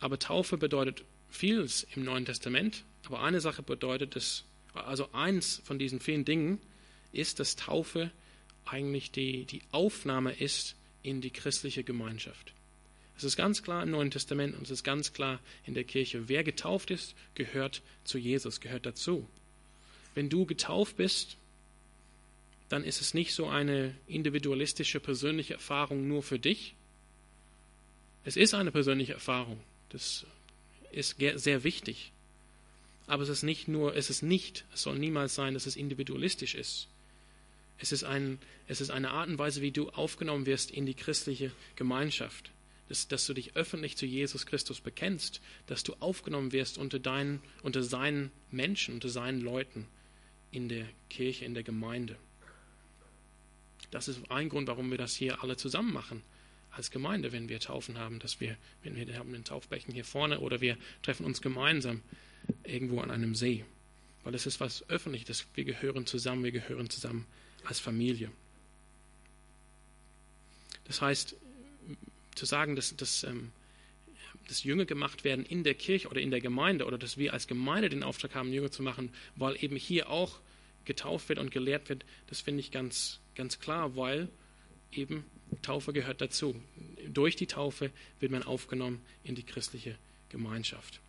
aber 0.00 0.18
Taufe 0.18 0.56
bedeutet 0.56 1.04
vieles 1.28 1.86
im 1.94 2.04
Neuen 2.04 2.24
Testament, 2.24 2.84
aber 3.04 3.20
eine 3.20 3.42
Sache 3.42 3.62
bedeutet 3.62 4.16
es, 4.16 4.44
also 4.72 5.12
eins 5.12 5.60
von 5.62 5.78
diesen 5.78 6.00
vielen 6.00 6.24
Dingen 6.24 6.58
ist, 7.12 7.38
dass 7.38 7.54
Taufe 7.54 8.10
eigentlich 8.64 9.10
die, 9.10 9.44
die 9.44 9.60
Aufnahme 9.72 10.32
ist 10.32 10.74
in 11.02 11.20
die 11.20 11.28
christliche 11.28 11.84
Gemeinschaft. 11.84 12.54
Es 13.14 13.24
ist 13.24 13.36
ganz 13.36 13.62
klar 13.62 13.82
im 13.82 13.90
Neuen 13.90 14.10
Testament 14.10 14.56
und 14.56 14.62
es 14.62 14.70
ist 14.70 14.84
ganz 14.84 15.12
klar 15.12 15.38
in 15.66 15.74
der 15.74 15.84
Kirche, 15.84 16.30
wer 16.30 16.42
getauft 16.42 16.90
ist, 16.90 17.14
gehört 17.34 17.82
zu 18.04 18.16
Jesus, 18.16 18.62
gehört 18.62 18.86
dazu. 18.86 19.28
Wenn 20.14 20.30
du 20.30 20.46
getauft 20.46 20.96
bist, 20.96 21.36
dann 22.70 22.84
ist 22.84 23.02
es 23.02 23.12
nicht 23.12 23.34
so 23.34 23.48
eine 23.48 23.94
individualistische, 24.06 24.98
persönliche 24.98 25.52
Erfahrung 25.52 26.08
nur 26.08 26.22
für 26.22 26.38
dich. 26.38 26.74
Es 28.24 28.36
ist 28.36 28.54
eine 28.54 28.70
persönliche 28.70 29.14
Erfahrung. 29.14 29.60
Das 29.88 30.26
ist 30.92 31.16
sehr 31.18 31.64
wichtig. 31.64 32.12
Aber 33.06 33.22
es 33.24 33.28
ist 33.28 33.42
nicht 33.42 33.68
nur, 33.68 33.96
es 33.96 34.10
ist 34.10 34.22
nicht, 34.22 34.64
es 34.72 34.82
soll 34.82 34.98
niemals 34.98 35.34
sein, 35.34 35.54
dass 35.54 35.66
es 35.66 35.76
individualistisch 35.76 36.54
ist. 36.54 36.88
Es 37.78 37.90
ist, 37.90 38.04
ein, 38.04 38.38
es 38.68 38.80
ist 38.80 38.90
eine 38.90 39.10
Art 39.10 39.28
und 39.28 39.38
Weise, 39.38 39.60
wie 39.60 39.72
du 39.72 39.90
aufgenommen 39.90 40.46
wirst 40.46 40.70
in 40.70 40.86
die 40.86 40.94
christliche 40.94 41.50
Gemeinschaft. 41.74 42.52
Dass, 42.88 43.08
dass 43.08 43.26
du 43.26 43.34
dich 43.34 43.56
öffentlich 43.56 43.96
zu 43.96 44.06
Jesus 44.06 44.46
Christus 44.46 44.80
bekennst, 44.80 45.40
dass 45.66 45.82
du 45.82 45.94
aufgenommen 45.98 46.52
wirst 46.52 46.78
unter, 46.78 46.98
deinen, 46.98 47.40
unter 47.62 47.82
seinen 47.82 48.30
Menschen, 48.50 48.94
unter 48.94 49.08
seinen 49.08 49.40
Leuten 49.40 49.88
in 50.52 50.68
der 50.68 50.86
Kirche, 51.10 51.44
in 51.44 51.54
der 51.54 51.62
Gemeinde. 51.64 52.16
Das 53.90 54.08
ist 54.08 54.20
ein 54.30 54.48
Grund, 54.48 54.68
warum 54.68 54.90
wir 54.90 54.98
das 54.98 55.14
hier 55.14 55.42
alle 55.42 55.56
zusammen 55.56 55.92
machen 55.92 56.22
als 56.72 56.90
Gemeinde, 56.90 57.32
wenn 57.32 57.48
wir 57.48 57.60
Taufen 57.60 57.98
haben, 57.98 58.18
dass 58.18 58.40
wir, 58.40 58.56
wenn 58.82 58.96
wir 58.96 59.18
haben 59.18 59.32
den 59.32 59.44
Taufbecken 59.44 59.92
hier 59.92 60.04
vorne 60.04 60.40
oder 60.40 60.60
wir 60.60 60.76
treffen 61.02 61.24
uns 61.26 61.42
gemeinsam 61.42 62.00
irgendwo 62.64 63.00
an 63.00 63.10
einem 63.10 63.34
See. 63.34 63.64
Weil 64.24 64.34
es 64.34 64.46
ist 64.46 64.60
was 64.60 64.88
Öffentliches, 64.88 65.46
wir 65.54 65.64
gehören 65.64 66.06
zusammen, 66.06 66.44
wir 66.44 66.52
gehören 66.52 66.88
zusammen 66.88 67.26
als 67.64 67.80
Familie. 67.80 68.30
Das 70.84 71.00
heißt, 71.00 71.36
zu 72.34 72.46
sagen, 72.46 72.76
dass, 72.76 72.96
dass, 72.96 73.24
ähm, 73.24 73.52
dass 74.48 74.64
Jünger 74.64 74.84
gemacht 74.84 75.24
werden 75.24 75.44
in 75.44 75.64
der 75.64 75.74
Kirche 75.74 76.08
oder 76.08 76.20
in 76.20 76.30
der 76.30 76.40
Gemeinde 76.40 76.86
oder 76.86 76.98
dass 76.98 77.18
wir 77.18 77.32
als 77.32 77.46
Gemeinde 77.46 77.88
den 77.88 78.02
Auftrag 78.02 78.34
haben, 78.34 78.52
Jünger 78.52 78.70
zu 78.70 78.82
machen, 78.82 79.12
weil 79.36 79.62
eben 79.62 79.76
hier 79.76 80.08
auch 80.08 80.40
getauft 80.84 81.28
wird 81.28 81.38
und 81.38 81.50
gelehrt 81.50 81.88
wird, 81.88 82.04
das 82.28 82.40
finde 82.40 82.60
ich 82.60 82.70
ganz, 82.70 83.20
ganz 83.34 83.60
klar, 83.60 83.96
weil 83.96 84.28
eben 84.90 85.24
Taufe 85.60 85.92
gehört 85.92 86.20
dazu. 86.20 86.54
Durch 87.08 87.36
die 87.36 87.46
Taufe 87.46 87.90
wird 88.20 88.32
man 88.32 88.42
aufgenommen 88.42 89.02
in 89.24 89.34
die 89.34 89.42
christliche 89.42 89.96
Gemeinschaft. 90.30 91.00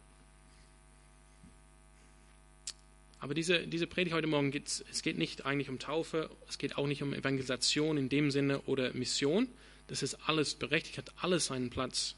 Aber 3.19 3.33
diese, 3.33 3.65
diese 3.65 3.87
Predigt 3.87 4.13
heute 4.13 4.27
Morgen 4.27 4.51
geht 4.51 4.67
es 4.67 5.01
geht 5.01 5.17
nicht 5.17 5.45
eigentlich 5.45 5.69
um 5.69 5.79
Taufe, 5.79 6.29
es 6.49 6.57
geht 6.57 6.77
auch 6.77 6.87
nicht 6.87 7.01
um 7.01 7.13
Evangelisation 7.13 7.95
in 7.97 8.09
dem 8.09 8.31
Sinne 8.31 8.59
oder 8.63 8.93
Mission. 8.93 9.47
Das 9.87 10.03
ist 10.03 10.15
alles 10.27 10.55
berechtigt, 10.55 10.97
hat 10.97 11.13
alles 11.21 11.45
seinen 11.45 11.69
Platz. 11.69 12.15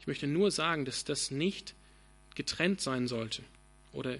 Ich 0.00 0.06
möchte 0.06 0.26
nur 0.26 0.50
sagen, 0.50 0.84
dass 0.84 1.04
das 1.04 1.30
nicht 1.30 1.74
getrennt 2.34 2.82
sein 2.82 3.08
sollte 3.08 3.42
oder 3.92 4.18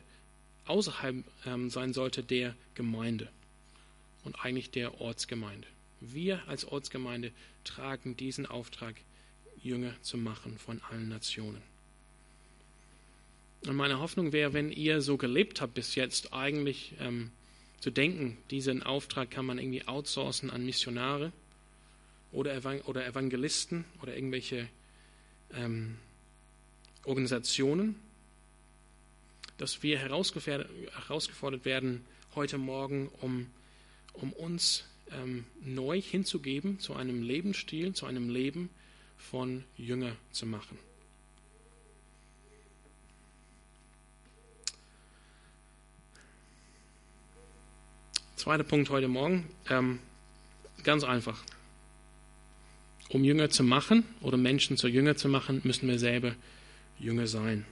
außerhalb 0.65 1.25
ähm, 1.45 1.69
sein 1.69 1.93
sollte 1.93 2.23
der 2.23 2.55
Gemeinde 2.75 3.29
und 4.25 4.43
eigentlich 4.45 4.71
der 4.71 5.01
Ortsgemeinde. 5.01 5.67
Wir 6.11 6.47
als 6.49 6.65
Ortsgemeinde 6.65 7.33
tragen 7.65 8.17
diesen 8.17 8.47
Auftrag, 8.47 8.97
Jünger 9.63 9.95
zu 10.03 10.19
machen 10.19 10.59
von 10.59 10.81
allen 10.91 11.09
Nationen. 11.09 11.63
Und 13.67 13.77
meine 13.77 14.01
Hoffnung 14.01 14.33
wäre, 14.33 14.53
wenn 14.53 14.73
ihr 14.73 15.01
so 15.01 15.17
gelebt 15.17 15.61
habt 15.61 15.75
bis 15.75 15.95
jetzt, 15.95 16.33
eigentlich 16.33 16.95
ähm, 16.99 17.31
zu 17.79 17.91
denken, 17.91 18.37
diesen 18.51 18.83
Auftrag 18.83 19.31
kann 19.31 19.47
man 19.47 19.59
irgendwie 19.59 19.87
outsourcen 19.87 20.51
an 20.51 20.67
Missionare 20.67 21.33
oder, 22.33 22.55
Evang 22.55 22.81
oder 22.83 23.07
Evangelisten 23.07 23.85
oder 24.03 24.17
irgendwelche 24.17 24.69
ähm, 25.55 25.97
Organisationen, 27.05 28.01
dass 29.59 29.83
wir 29.85 29.99
herausgefordert 29.99 31.65
werden 31.65 32.05
heute 32.35 32.59
Morgen, 32.59 33.09
um, 33.21 33.47
um 34.13 34.33
uns 34.33 34.85
ähm, 35.21 35.45
neu 35.65 36.01
hinzugeben 36.01 36.79
zu 36.79 36.95
einem 36.95 37.23
Lebensstil, 37.23 37.93
zu 37.93 38.07
einem 38.07 38.31
Leben 38.31 38.71
von 39.17 39.65
Jünger 39.77 40.17
zu 40.31 40.47
machen. 40.47 40.79
Zweiter 48.37 48.65
Punkt 48.65 48.91
heute 48.91 49.07
Morgen. 49.07 49.49
Ähm, 49.71 50.01
ganz 50.83 51.05
einfach. 51.05 51.45
Um 53.11 53.23
Jünger 53.23 53.51
zu 53.51 53.63
machen 53.63 54.05
oder 54.21 54.37
Menschen 54.37 54.77
zu 54.77 54.89
Jünger 54.89 55.17
zu 55.17 55.29
machen, 55.29 55.61
müssen 55.63 55.87
wir 55.87 55.99
selber 55.99 56.35
Jünger 56.99 57.29
sein. 57.29 57.65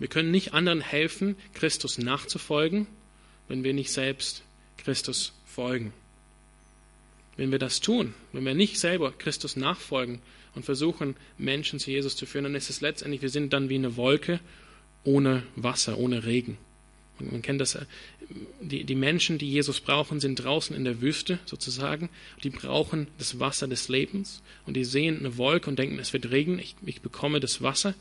Wir 0.00 0.08
können 0.08 0.32
nicht 0.32 0.54
anderen 0.54 0.80
helfen, 0.80 1.36
Christus 1.54 1.98
nachzufolgen, 1.98 2.88
wenn 3.48 3.64
wir 3.64 3.74
nicht 3.74 3.90
selbst 3.90 4.42
Christus 4.78 5.32
folgen. 5.46 5.92
Wenn 7.36 7.50
wir 7.50 7.58
das 7.58 7.80
tun, 7.80 8.14
wenn 8.32 8.44
wir 8.44 8.54
nicht 8.54 8.78
selber 8.78 9.12
Christus 9.12 9.56
nachfolgen 9.56 10.20
und 10.54 10.64
versuchen, 10.64 11.16
Menschen 11.38 11.78
zu 11.78 11.90
Jesus 11.90 12.16
zu 12.16 12.26
führen, 12.26 12.44
dann 12.44 12.54
ist 12.54 12.70
es 12.70 12.80
letztendlich, 12.80 13.22
wir 13.22 13.30
sind 13.30 13.52
dann 13.52 13.68
wie 13.68 13.76
eine 13.76 13.96
Wolke 13.96 14.40
ohne 15.04 15.42
Wasser, 15.56 15.98
ohne 15.98 16.24
Regen. 16.24 16.58
Man 17.18 17.42
kennt 17.42 17.60
das, 17.60 17.74
äh, 17.74 17.84
die, 18.60 18.84
die 18.84 18.94
Menschen, 18.94 19.38
die 19.38 19.50
Jesus 19.50 19.80
brauchen, 19.80 20.20
sind 20.20 20.36
draußen 20.36 20.74
in 20.74 20.84
der 20.84 21.00
Wüste 21.00 21.38
sozusagen. 21.44 22.08
Die 22.42 22.50
brauchen 22.50 23.06
das 23.18 23.38
Wasser 23.38 23.68
des 23.68 23.88
Lebens 23.88 24.42
und 24.66 24.74
die 24.74 24.84
sehen 24.84 25.18
eine 25.18 25.36
Wolke 25.36 25.70
und 25.70 25.78
denken, 25.78 25.98
es 25.98 26.12
wird 26.12 26.30
regnen, 26.30 26.58
ich, 26.58 26.74
ich 26.84 27.00
bekomme 27.00 27.40
das 27.40 27.62
Wasser. 27.62 27.94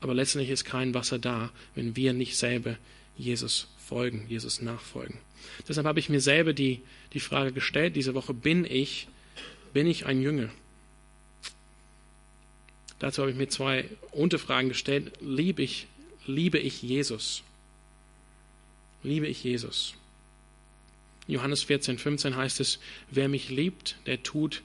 Aber 0.00 0.14
letztendlich 0.14 0.50
ist 0.50 0.64
kein 0.64 0.94
Wasser 0.94 1.18
da, 1.18 1.50
wenn 1.74 1.96
wir 1.96 2.12
nicht 2.12 2.36
selber 2.36 2.76
Jesus 3.16 3.68
folgen, 3.86 4.26
Jesus 4.28 4.60
nachfolgen. 4.60 5.18
Deshalb 5.68 5.86
habe 5.86 6.00
ich 6.00 6.08
mir 6.08 6.20
selber 6.20 6.52
die, 6.52 6.80
die 7.12 7.20
Frage 7.20 7.52
gestellt, 7.52 7.96
diese 7.96 8.14
Woche, 8.14 8.34
bin 8.34 8.64
ich, 8.64 9.08
bin 9.72 9.86
ich 9.86 10.06
ein 10.06 10.22
Jünger? 10.22 10.48
Dazu 12.98 13.22
habe 13.22 13.30
ich 13.30 13.36
mir 13.36 13.48
zwei 13.48 13.88
Unterfragen 14.12 14.68
gestellt. 14.68 15.12
Liebe 15.20 15.62
ich, 15.62 15.86
liebe 16.26 16.58
ich 16.58 16.82
Jesus? 16.82 17.42
liebe 19.04 19.28
ich 19.28 19.44
Jesus. 19.44 19.94
Johannes 21.28 21.62
14, 21.62 21.98
15 21.98 22.36
heißt 22.36 22.60
es, 22.60 22.80
wer 23.10 23.28
mich 23.28 23.50
liebt, 23.50 23.96
der 24.06 24.22
tut, 24.22 24.62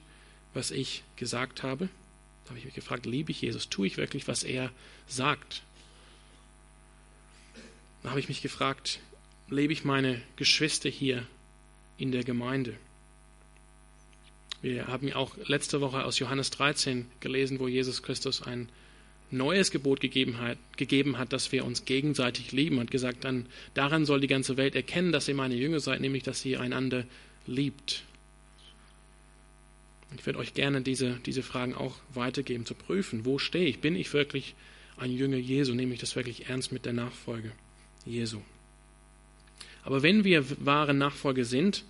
was 0.52 0.72
ich 0.72 1.04
gesagt 1.16 1.62
habe. 1.62 1.88
Da 2.44 2.50
habe 2.50 2.58
ich 2.58 2.64
mich 2.64 2.74
gefragt, 2.74 3.06
liebe 3.06 3.30
ich 3.30 3.40
Jesus? 3.40 3.68
Tue 3.68 3.86
ich 3.86 3.96
wirklich, 3.96 4.26
was 4.26 4.42
er 4.42 4.72
sagt? 5.06 5.62
Da 8.02 8.10
habe 8.10 8.20
ich 8.20 8.28
mich 8.28 8.42
gefragt, 8.42 8.98
lebe 9.50 9.72
ich 9.72 9.84
meine 9.84 10.22
Geschwister 10.36 10.88
hier 10.88 11.26
in 11.98 12.12
der 12.12 12.24
Gemeinde? 12.24 12.76
Wir 14.62 14.86
haben 14.86 15.08
ja 15.08 15.16
auch 15.16 15.36
letzte 15.46 15.80
Woche 15.80 16.04
aus 16.04 16.18
Johannes 16.18 16.50
13 16.50 17.06
gelesen, 17.20 17.58
wo 17.58 17.68
Jesus 17.68 18.02
Christus 18.02 18.42
ein 18.42 18.68
neues 19.30 19.70
Gebot 19.70 20.00
gegeben 20.00 20.38
hat, 20.38 20.58
gegeben 20.76 21.18
hat, 21.18 21.32
dass 21.32 21.52
wir 21.52 21.64
uns 21.64 21.84
gegenseitig 21.84 22.52
lieben 22.52 22.78
und 22.78 22.90
gesagt, 22.90 23.24
dann 23.24 23.46
daran 23.74 24.04
soll 24.04 24.20
die 24.20 24.26
ganze 24.26 24.56
Welt 24.56 24.74
erkennen, 24.74 25.12
dass 25.12 25.28
ihr 25.28 25.34
meine 25.34 25.54
Jünger 25.54 25.80
seid, 25.80 26.00
nämlich 26.00 26.24
dass 26.24 26.44
ihr 26.44 26.60
einander 26.60 27.04
liebt. 27.46 28.04
Ich 30.16 30.26
würde 30.26 30.40
euch 30.40 30.54
gerne 30.54 30.82
diese, 30.82 31.20
diese 31.24 31.42
Fragen 31.42 31.74
auch 31.74 31.96
weitergeben, 32.12 32.66
zu 32.66 32.74
prüfen. 32.74 33.24
Wo 33.24 33.38
stehe 33.38 33.66
ich? 33.66 33.80
Bin 33.80 33.94
ich 33.94 34.12
wirklich 34.12 34.54
ein 34.96 35.12
Jünger 35.12 35.36
Jesu? 35.36 35.74
Nehme 35.74 35.94
ich 35.94 36.00
das 36.00 36.16
wirklich 36.16 36.48
ernst 36.48 36.72
mit 36.72 36.84
der 36.84 36.92
Nachfolge 36.92 37.52
Jesu? 38.04 38.40
Aber 39.82 40.02
wenn 40.02 40.24
wir 40.24 40.44
wahre 40.64 40.94
Nachfolger 40.94 41.44
sind, 41.44 41.84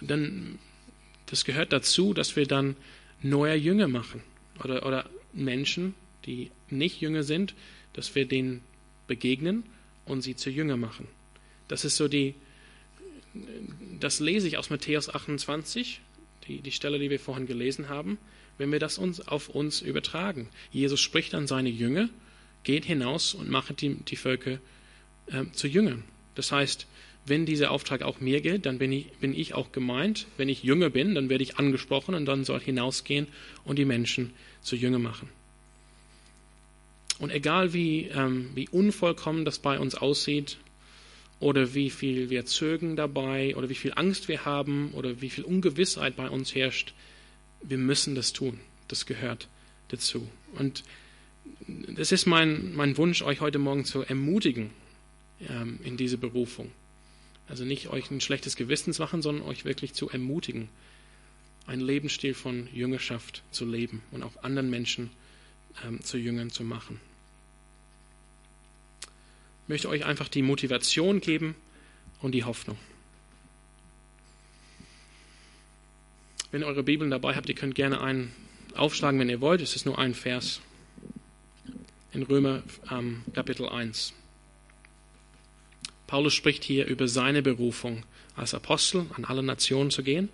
dann 0.00 0.58
das 1.26 1.44
gehört 1.44 1.72
dazu, 1.72 2.12
dass 2.12 2.36
wir 2.36 2.46
dann 2.46 2.76
neue 3.22 3.54
Jünger 3.54 3.88
machen 3.88 4.22
oder, 4.62 4.84
oder 4.84 5.08
Menschen 5.32 5.94
die 6.26 6.50
nicht 6.70 7.00
Jünger 7.00 7.22
sind, 7.22 7.54
dass 7.92 8.14
wir 8.14 8.26
denen 8.26 8.62
begegnen 9.06 9.64
und 10.04 10.22
sie 10.22 10.36
zu 10.36 10.50
Jünger 10.50 10.76
machen. 10.76 11.08
Das 11.68 11.84
ist 11.84 11.96
so 11.96 12.08
die, 12.08 12.34
das 14.00 14.20
lese 14.20 14.48
ich 14.48 14.58
aus 14.58 14.70
Matthäus 14.70 15.08
28, 15.08 16.00
die, 16.46 16.60
die 16.60 16.72
Stelle, 16.72 16.98
die 16.98 17.10
wir 17.10 17.20
vorhin 17.20 17.46
gelesen 17.46 17.88
haben, 17.88 18.18
wenn 18.58 18.72
wir 18.72 18.78
das 18.78 18.98
uns 18.98 19.26
auf 19.26 19.48
uns 19.48 19.80
übertragen. 19.80 20.48
Jesus 20.70 21.00
spricht 21.00 21.34
an 21.34 21.46
seine 21.46 21.70
Jünger, 21.70 22.08
geht 22.64 22.84
hinaus 22.84 23.34
und 23.34 23.50
macht 23.50 23.80
die, 23.80 23.96
die 23.96 24.16
Völker 24.16 24.58
äh, 25.26 25.44
zu 25.52 25.66
Jüngern. 25.66 26.04
Das 26.34 26.52
heißt, 26.52 26.86
wenn 27.24 27.46
dieser 27.46 27.70
Auftrag 27.70 28.02
auch 28.02 28.20
mir 28.20 28.40
gilt, 28.40 28.66
dann 28.66 28.78
bin 28.78 28.92
ich, 28.92 29.12
bin 29.20 29.34
ich 29.34 29.54
auch 29.54 29.70
gemeint. 29.72 30.26
Wenn 30.36 30.48
ich 30.48 30.64
Jünger 30.64 30.90
bin, 30.90 31.14
dann 31.14 31.28
werde 31.28 31.44
ich 31.44 31.56
angesprochen 31.56 32.14
und 32.14 32.26
dann 32.26 32.44
soll 32.44 32.60
hinausgehen 32.60 33.28
und 33.64 33.78
die 33.78 33.84
Menschen 33.84 34.32
zu 34.60 34.74
Jünger 34.74 34.98
machen. 34.98 35.28
Und 37.18 37.30
egal 37.30 37.72
wie, 37.72 38.08
ähm, 38.08 38.50
wie 38.54 38.68
unvollkommen 38.68 39.44
das 39.44 39.60
bei 39.60 39.78
uns 39.78 39.94
aussieht, 39.94 40.58
oder 41.38 41.74
wie 41.74 41.90
viel 41.90 42.30
wir 42.30 42.46
zögern 42.46 42.94
dabei, 42.94 43.56
oder 43.56 43.68
wie 43.68 43.74
viel 43.74 43.92
Angst 43.96 44.28
wir 44.28 44.44
haben, 44.44 44.92
oder 44.92 45.20
wie 45.20 45.30
viel 45.30 45.44
Ungewissheit 45.44 46.16
bei 46.16 46.30
uns 46.30 46.54
herrscht, 46.54 46.94
wir 47.62 47.78
müssen 47.78 48.14
das 48.14 48.32
tun. 48.32 48.60
Das 48.88 49.06
gehört 49.06 49.48
dazu. 49.88 50.28
Und 50.54 50.84
das 51.66 52.12
ist 52.12 52.26
mein, 52.26 52.74
mein 52.74 52.96
Wunsch, 52.96 53.22
euch 53.22 53.40
heute 53.40 53.58
Morgen 53.58 53.84
zu 53.84 54.02
ermutigen 54.02 54.70
ähm, 55.48 55.78
in 55.84 55.96
diese 55.96 56.18
Berufung. 56.18 56.70
Also 57.48 57.64
nicht 57.64 57.88
euch 57.88 58.10
ein 58.10 58.20
schlechtes 58.20 58.56
Gewissen 58.56 58.92
zu 58.92 59.02
machen, 59.02 59.22
sondern 59.22 59.46
euch 59.46 59.64
wirklich 59.64 59.92
zu 59.94 60.08
ermutigen, 60.08 60.68
einen 61.66 61.82
Lebensstil 61.82 62.34
von 62.34 62.68
Jüngerschaft 62.72 63.42
zu 63.50 63.64
leben 63.64 64.02
und 64.10 64.22
auch 64.22 64.42
anderen 64.42 64.70
Menschen 64.70 65.10
ähm, 65.84 66.02
zu 66.02 66.18
Jüngern 66.18 66.50
zu 66.50 66.64
machen 66.64 67.00
möchte 69.72 69.88
euch 69.88 70.04
einfach 70.04 70.28
die 70.28 70.42
Motivation 70.42 71.20
geben 71.20 71.54
und 72.20 72.32
die 72.32 72.44
Hoffnung. 72.44 72.76
Wenn 76.50 76.60
ihr 76.60 76.66
eure 76.66 76.82
Bibeln 76.82 77.10
dabei 77.10 77.34
habt, 77.34 77.48
ihr 77.48 77.54
könnt 77.54 77.74
gerne 77.74 78.02
einen 78.02 78.32
aufschlagen, 78.74 79.18
wenn 79.18 79.30
ihr 79.30 79.40
wollt. 79.40 79.62
Es 79.62 79.74
ist 79.74 79.86
nur 79.86 79.98
ein 79.98 80.14
Vers 80.14 80.60
in 82.12 82.22
Römer 82.22 82.62
ähm, 82.90 83.22
Kapitel 83.32 83.66
1. 83.66 84.12
Paulus 86.12 86.34
spricht 86.34 86.62
hier 86.62 86.84
über 86.88 87.08
seine 87.08 87.40
Berufung 87.40 88.02
als 88.36 88.52
Apostel 88.52 89.06
an 89.14 89.24
alle 89.24 89.42
Nationen 89.42 89.90
zu 89.90 90.02
gehen. 90.02 90.28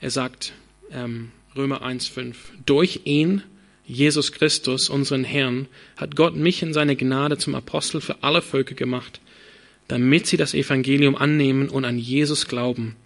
Er 0.00 0.08
sagt 0.08 0.54
ähm, 0.90 1.32
Römer 1.54 1.82
1,5, 1.82 2.34
durch 2.64 3.02
ihn, 3.04 3.42
Jesus 3.84 4.32
Christus, 4.32 4.88
unseren 4.88 5.22
Herrn, 5.22 5.68
hat 5.98 6.16
Gott 6.16 6.34
mich 6.34 6.62
in 6.62 6.72
seine 6.72 6.96
Gnade 6.96 7.36
zum 7.36 7.54
Apostel 7.54 8.00
für 8.00 8.22
alle 8.22 8.40
Völker 8.40 8.74
gemacht, 8.74 9.20
damit 9.88 10.26
sie 10.26 10.38
das 10.38 10.54
Evangelium 10.54 11.16
annehmen 11.16 11.68
und 11.68 11.84
an 11.84 11.98
Jesus 11.98 12.48
glauben 12.48 12.96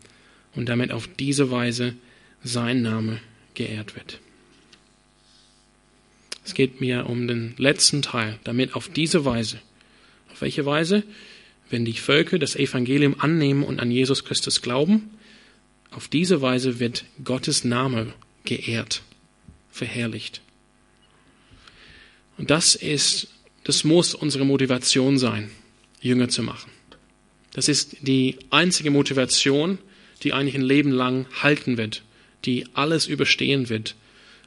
und 0.55 0.69
damit 0.69 0.93
auf 0.93 1.09
diese 1.19 1.51
Weise 1.51 1.97
sein 2.45 2.83
Name 2.83 3.21
geehrt 3.55 3.97
wird. 3.97 4.21
Es 6.49 6.55
geht 6.55 6.81
mir 6.81 7.11
um 7.11 7.29
den 7.29 7.53
letzten 7.59 8.01
Teil, 8.01 8.39
damit 8.43 8.75
auf 8.75 8.89
diese 8.89 9.27
Weise, 9.27 9.61
auf 10.33 10.41
welche 10.41 10.65
Weise, 10.65 11.03
wenn 11.69 11.85
die 11.85 11.93
Völker 11.93 12.39
das 12.39 12.57
Evangelium 12.57 13.21
annehmen 13.21 13.63
und 13.63 13.81
an 13.81 13.91
Jesus 13.91 14.25
Christus 14.25 14.63
glauben, 14.63 15.11
auf 15.91 16.09
diese 16.09 16.41
Weise 16.41 16.81
wird 16.81 17.05
Gottes 17.23 17.65
Name 17.65 18.15
geehrt, 18.45 19.03
verherrlicht. 19.71 20.41
Und 22.39 22.49
das 22.49 22.75
ist, 22.75 23.29
das 23.65 23.85
muss 23.85 24.15
unsere 24.15 24.47
Motivation 24.47 25.19
sein, 25.19 25.51
Jünger 26.01 26.31
zu 26.31 26.43
machen. 26.43 26.71
Das 27.53 27.69
ist 27.69 27.99
die 28.01 28.39
einzige 28.49 28.91
Motivation, 28.91 29.77
die 30.23 30.33
eigentlich 30.33 30.55
ein 30.55 30.63
Leben 30.63 30.93
lang 30.93 31.27
halten 31.43 31.77
wird, 31.77 32.05
die 32.47 32.65
alles 32.73 33.07
überstehen 33.07 33.69
wird, 33.69 33.97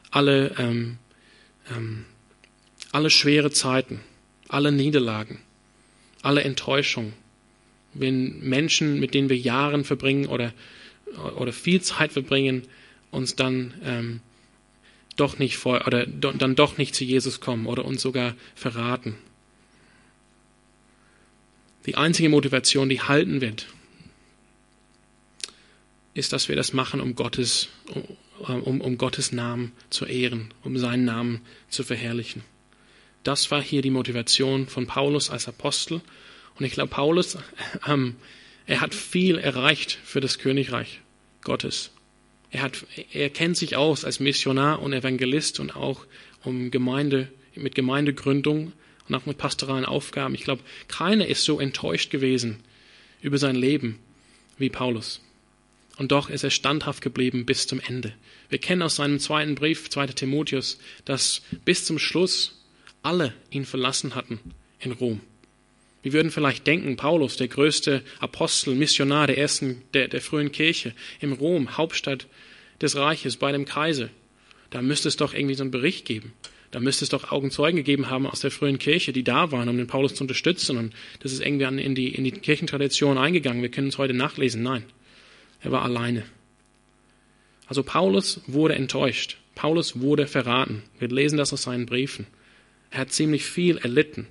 alle, 0.10 0.56
ähm, 0.58 0.98
ähm, 1.76 2.06
alle 2.92 3.10
schwere 3.10 3.52
Zeiten, 3.52 4.02
alle 4.48 4.72
Niederlagen, 4.72 5.40
alle 6.22 6.44
Enttäuschungen. 6.44 7.14
Wenn 7.94 8.40
Menschen, 8.40 9.00
mit 9.00 9.14
denen 9.14 9.30
wir 9.30 9.38
Jahre 9.38 9.84
verbringen 9.84 10.28
oder, 10.28 10.54
oder 11.36 11.54
viel 11.54 11.82
Zeit 11.82 12.14
verbringen, 12.14 12.64
uns 13.12 13.36
dann 13.36 13.74
ähm, 13.84 14.22
doch 15.16 15.40
nicht 15.40 15.58
vor, 15.58 15.86
oder 15.88 16.06
do, 16.06 16.32
dann 16.32 16.56
doch 16.56 16.78
nicht 16.78 16.96
zu 16.96 17.04
Jesus 17.04 17.42
kommen 17.42 17.66
oder 17.66 17.86
uns 17.86 18.02
sogar 18.02 18.36
verraten. 18.56 19.18
Die 21.86 21.96
einzige 21.96 22.30
Motivation, 22.30 22.90
die 22.90 23.02
halten 23.02 23.42
wird, 23.42 23.68
ist, 26.14 26.34
dass 26.34 26.50
wir 26.50 26.56
das 26.56 26.74
machen, 26.74 27.02
um 27.02 27.16
Gottes, 27.16 27.70
um, 28.50 28.82
um 28.82 28.98
Gottes 28.98 29.32
Namen 29.32 29.72
zu 29.90 30.06
ehren, 30.06 30.54
um 30.64 30.78
seinen 30.78 31.06
Namen 31.06 31.42
zu 31.70 31.84
verherrlichen. 31.84 32.44
Das 33.24 33.52
war 33.52 33.62
hier 33.62 33.82
die 33.82 33.92
Motivation 33.92 34.68
von 34.68 34.88
Paulus 34.88 35.30
als 35.30 35.48
Apostel. 35.48 36.02
Und 36.58 36.66
ich 36.66 36.74
glaube, 36.74 36.90
Paulus, 36.90 37.38
ähm, 37.88 38.16
er 38.66 38.82
hat 38.82 38.96
viel 38.96 39.38
erreicht 39.38 39.98
für 40.04 40.22
das 40.22 40.40
Königreich 40.40 41.02
Gottes. 41.44 41.92
Er, 42.50 42.64
hat, 42.64 42.86
er 43.14 43.30
kennt 43.30 43.58
sich 43.58 43.76
aus 43.76 44.06
als 44.06 44.20
Missionar 44.20 44.82
und 44.82 44.94
Evangelist 44.94 45.60
und 45.60 45.76
auch 45.76 46.06
um 46.44 46.72
Gemeinde, 46.72 47.30
mit 47.56 47.76
Gemeindegründung 47.76 48.74
und 49.08 49.16
auch 49.16 49.26
mit 49.26 49.38
pastoralen 49.38 49.86
Aufgaben. 49.86 50.36
Ich 50.36 50.44
glaube, 50.44 50.64
keiner 50.88 51.28
ist 51.28 51.44
so 51.44 51.60
enttäuscht 51.60 52.12
gewesen 52.12 52.60
über 53.22 53.38
sein 53.38 53.56
Leben 53.56 54.00
wie 54.58 54.70
Paulus. 54.70 55.22
Und 56.02 56.12
doch 56.12 56.32
ist 56.32 56.44
er 56.44 56.50
standhaft 56.50 57.04
geblieben 57.04 57.46
bis 57.46 57.68
zum 57.68 57.80
Ende. 57.80 58.12
Wir 58.50 58.58
kennen 58.58 58.82
aus 58.82 58.96
seinem 58.96 59.20
zweiten 59.20 59.54
Brief, 59.54 59.88
2. 59.88 60.08
Timotheus, 60.08 60.80
dass 61.06 61.44
bis 61.64 61.86
zum 61.86 62.00
Schluss 62.00 62.60
alle 63.04 63.36
ihn 63.52 63.66
verlassen 63.66 64.16
hatten 64.16 64.40
in 64.80 64.94
Rom. 64.94 65.22
Wir 66.02 66.14
würden 66.14 66.32
vielleicht 66.32 66.66
denken, 66.66 66.96
Paulus, 66.96 67.38
der 67.38 67.50
größte 67.50 68.02
Apostel, 68.18 68.74
Missionar 68.74 69.28
der 69.28 69.38
ersten, 69.38 69.84
der, 69.94 70.08
der 70.08 70.22
frühen 70.22 70.52
Kirche, 70.52 70.96
in 71.20 71.34
Rom, 71.34 71.78
Hauptstadt 71.78 72.26
des 72.82 72.96
Reiches, 72.96 73.38
bei 73.38 73.52
dem 73.52 73.66
Kaiser. 73.66 74.10
Da 74.72 74.82
müsste 74.82 75.08
es 75.08 75.18
doch 75.18 75.36
irgendwie 75.36 75.54
so 75.54 75.62
einen 75.62 75.70
Bericht 75.70 76.06
geben. 76.06 76.34
Da 76.72 76.80
müsste 76.80 77.06
es 77.06 77.10
doch 77.10 77.32
Augenzeugen 77.32 77.78
gegeben 77.78 78.10
haben 78.10 78.26
aus 78.26 78.40
der 78.40 78.50
frühen 78.50 78.80
Kirche, 78.80 79.14
die 79.14 79.24
da 79.24 79.52
waren, 79.52 79.70
um 79.70 79.78
den 79.78 79.86
Paulus 79.86 80.16
zu 80.16 80.24
unterstützen. 80.24 80.78
Und 80.78 80.96
das 81.20 81.32
ist 81.32 81.46
irgendwie 81.46 81.66
in 81.84 81.94
die, 81.94 82.08
in 82.08 82.24
die 82.24 82.32
Kirchentradition 82.32 83.20
eingegangen. 83.20 83.62
Wir 83.62 83.70
können 83.70 83.90
es 83.90 84.00
heute 84.00 84.16
nachlesen. 84.16 84.64
Nein, 84.64 84.84
er 85.62 85.71
war 85.71 85.84
alleine. 85.84 86.24
Also 87.67 87.84
Paulus 87.84 88.41
wurde 88.47 88.76
enttäuscht. 88.76 89.38
Paulus 89.56 90.00
wurde 90.00 90.28
verraten. 90.28 90.84
Wir 91.00 91.08
lesen 91.08 91.38
das 91.38 91.54
aus 91.54 91.63
seinen 91.63 91.86
Briefen. 91.86 92.28
Er 92.89 93.00
hat 93.00 93.13
ziemlich 93.13 93.45
viel 93.45 93.78
erlitten. 93.78 94.28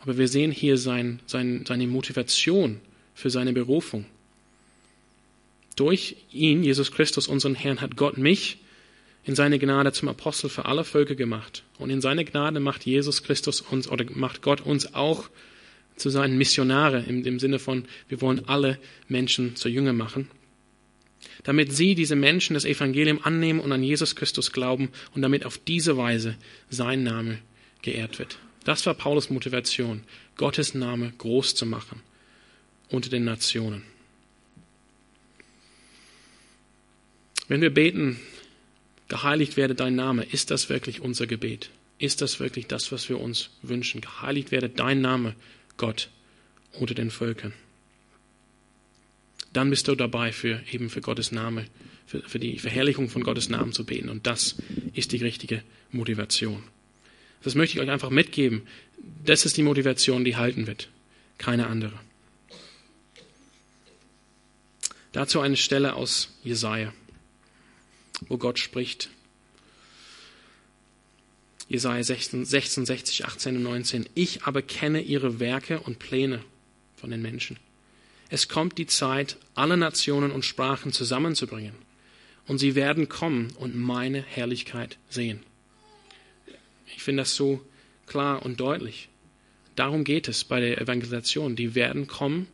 Aber 0.00 0.18
wir 0.18 0.28
sehen 0.28 0.50
hier 0.50 0.76
sein, 0.76 1.20
sein, 1.26 1.64
seine 1.66 1.86
Motivation 1.86 2.80
für 3.14 3.30
seine 3.30 3.52
Berufung. 3.52 4.04
Durch 5.76 6.16
ihn, 6.30 6.62
Jesus 6.62 6.92
Christus, 6.92 7.26
unseren 7.26 7.54
Herrn, 7.54 7.80
hat 7.80 7.96
Gott 7.96 8.18
mich 8.18 8.58
in 9.24 9.34
seine 9.34 9.58
Gnade 9.58 9.92
zum 9.92 10.08
Apostel 10.08 10.50
für 10.50 10.66
alle 10.66 10.84
Völker 10.84 11.14
gemacht. 11.14 11.62
Und 11.78 11.90
in 11.90 12.00
seine 12.00 12.24
Gnade 12.24 12.60
macht 12.60 12.84
Jesus 12.84 13.22
Christus 13.22 13.62
uns 13.62 13.88
oder 13.88 14.04
macht 14.10 14.42
Gott 14.42 14.60
uns 14.60 14.94
auch 14.94 15.30
zu 15.96 16.10
seinen 16.10 16.36
Missionare 16.36 17.04
im, 17.06 17.24
im 17.24 17.38
Sinne 17.38 17.58
von, 17.58 17.84
wir 18.08 18.20
wollen 18.20 18.48
alle 18.48 18.78
Menschen 19.08 19.56
zu 19.56 19.68
Jünger 19.68 19.92
machen. 19.92 20.28
Damit 21.44 21.72
sie, 21.72 21.94
diese 21.94 22.16
Menschen, 22.16 22.54
das 22.54 22.64
Evangelium 22.64 23.20
annehmen 23.22 23.60
und 23.60 23.72
an 23.72 23.82
Jesus 23.82 24.16
Christus 24.16 24.52
glauben 24.52 24.90
und 25.14 25.22
damit 25.22 25.46
auf 25.46 25.58
diese 25.58 25.96
Weise 25.96 26.36
sein 26.70 27.02
Name 27.02 27.38
geehrt 27.82 28.18
wird. 28.18 28.38
Das 28.64 28.86
war 28.86 28.94
Paulus 28.94 29.30
Motivation, 29.30 30.02
Gottes 30.36 30.74
Name 30.74 31.12
groß 31.18 31.54
zu 31.54 31.66
machen 31.66 32.00
unter 32.88 33.10
den 33.10 33.24
Nationen. 33.24 33.82
Wenn 37.48 37.60
wir 37.60 37.72
beten, 37.72 38.18
geheiligt 39.08 39.56
werde 39.56 39.74
dein 39.74 39.94
Name, 39.94 40.24
ist 40.24 40.50
das 40.50 40.70
wirklich 40.70 41.02
unser 41.02 41.26
Gebet? 41.26 41.70
Ist 41.98 42.22
das 42.22 42.40
wirklich 42.40 42.66
das, 42.66 42.90
was 42.90 43.08
wir 43.08 43.20
uns 43.20 43.50
wünschen? 43.62 44.00
Geheiligt 44.00 44.50
werde 44.50 44.68
dein 44.68 45.00
Name, 45.00 45.34
Gott, 45.76 46.10
unter 46.72 46.94
den 46.94 47.10
Völkern. 47.10 47.52
Dann 49.52 49.70
bist 49.70 49.86
du 49.86 49.94
dabei, 49.94 50.32
für 50.32 50.60
eben 50.72 50.90
für 50.90 51.00
Gottes 51.00 51.30
Name, 51.30 51.66
für, 52.06 52.22
für 52.22 52.38
die 52.38 52.58
Verherrlichung 52.58 53.08
von 53.08 53.22
Gottes 53.22 53.48
Namen 53.48 53.72
zu 53.72 53.84
beten. 53.84 54.08
Und 54.08 54.26
das 54.26 54.56
ist 54.94 55.12
die 55.12 55.18
richtige 55.18 55.62
Motivation. 55.92 56.62
Das 57.42 57.54
möchte 57.54 57.76
ich 57.76 57.84
euch 57.84 57.90
einfach 57.90 58.10
mitgeben. 58.10 58.62
Das 59.24 59.46
ist 59.46 59.56
die 59.56 59.62
Motivation, 59.62 60.24
die 60.24 60.36
halten 60.36 60.66
wird. 60.66 60.88
Keine 61.38 61.66
andere. 61.66 61.98
Dazu 65.12 65.40
eine 65.40 65.56
Stelle 65.56 65.94
aus 65.94 66.30
Jesaja, 66.42 66.92
wo 68.28 68.36
Gott 68.36 68.58
spricht. 68.58 69.10
Jesaja 71.68 72.02
66, 72.02 73.24
18 73.24 73.56
und 73.56 73.62
19. 73.62 74.08
Ich 74.14 74.44
aber 74.44 74.62
kenne 74.62 75.00
ihre 75.00 75.40
Werke 75.40 75.80
und 75.80 75.98
Pläne 75.98 76.40
von 76.96 77.10
den 77.10 77.22
Menschen. 77.22 77.58
Es 78.28 78.48
kommt 78.48 78.78
die 78.78 78.86
Zeit, 78.86 79.36
alle 79.54 79.76
Nationen 79.76 80.30
und 80.30 80.44
Sprachen 80.44 80.92
zusammenzubringen. 80.92 81.74
Und 82.46 82.58
sie 82.58 82.74
werden 82.74 83.08
kommen 83.08 83.52
und 83.58 83.76
meine 83.76 84.22
Herrlichkeit 84.22 84.98
sehen. 85.08 85.40
Ich 86.94 87.02
finde 87.02 87.22
das 87.22 87.34
so 87.34 87.64
klar 88.06 88.44
und 88.44 88.60
deutlich. 88.60 89.08
Darum 89.76 90.04
geht 90.04 90.28
es 90.28 90.44
bei 90.44 90.60
der 90.60 90.80
Evangelisation. 90.80 91.56
Die 91.56 91.74
werden 91.74 92.06
kommen, 92.06 92.46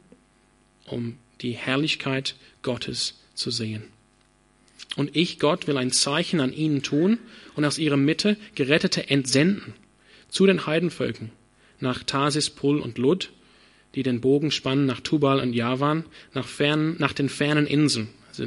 um 0.87 1.19
die 1.41 1.53
Herrlichkeit 1.53 2.37
Gottes 2.63 3.19
zu 3.35 3.51
sehen. 3.51 3.85
Und 4.97 5.15
ich, 5.17 5.39
Gott, 5.39 5.67
will 5.67 5.77
ein 5.77 5.93
Zeichen 5.93 6.41
an 6.41 6.53
ihnen 6.53 6.83
tun 6.83 7.19
und 7.55 7.65
aus 7.65 7.79
ihrer 7.79 7.97
Mitte 7.97 8.37
Gerettete 8.55 9.09
entsenden 9.09 9.75
zu 10.29 10.47
den 10.47 10.67
Heidenvölkern, 10.67 11.31
nach 11.79 12.03
Tarsis, 12.03 12.51
Pul 12.51 12.81
und 12.81 12.99
Lud, 12.99 13.31
die 13.95 14.03
den 14.03 14.21
Bogen 14.21 14.51
spannen 14.51 14.87
nach 14.87 15.01
Tubal 15.01 15.41
und 15.41 15.53
Javan, 15.53 16.05
nach, 16.35 16.47
fern, 16.47 16.97
nach 16.99 17.13
den 17.13 17.29
fernen 17.29 17.67
Inseln. 17.67 18.09
Also 18.29 18.47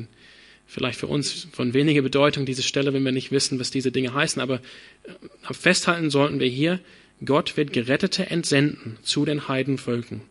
vielleicht 0.66 1.00
für 1.00 1.08
uns 1.08 1.48
von 1.52 1.74
weniger 1.74 2.02
Bedeutung 2.02 2.46
diese 2.46 2.64
Stelle, 2.64 2.94
wenn 2.94 3.04
wir 3.04 3.12
nicht 3.12 3.32
wissen, 3.32 3.60
was 3.60 3.72
diese 3.72 3.92
Dinge 3.92 4.14
heißen, 4.14 4.42
aber 4.42 4.56
äh, 5.04 5.54
festhalten 5.54 6.10
sollten 6.10 6.40
wir 6.40 6.48
hier, 6.48 6.80
Gott 7.26 7.56
wird 7.58 7.74
Gerettete 7.74 8.30
entsenden 8.30 8.98
zu 9.02 9.26
den 9.26 9.48
Heidenvölkern 9.48 10.22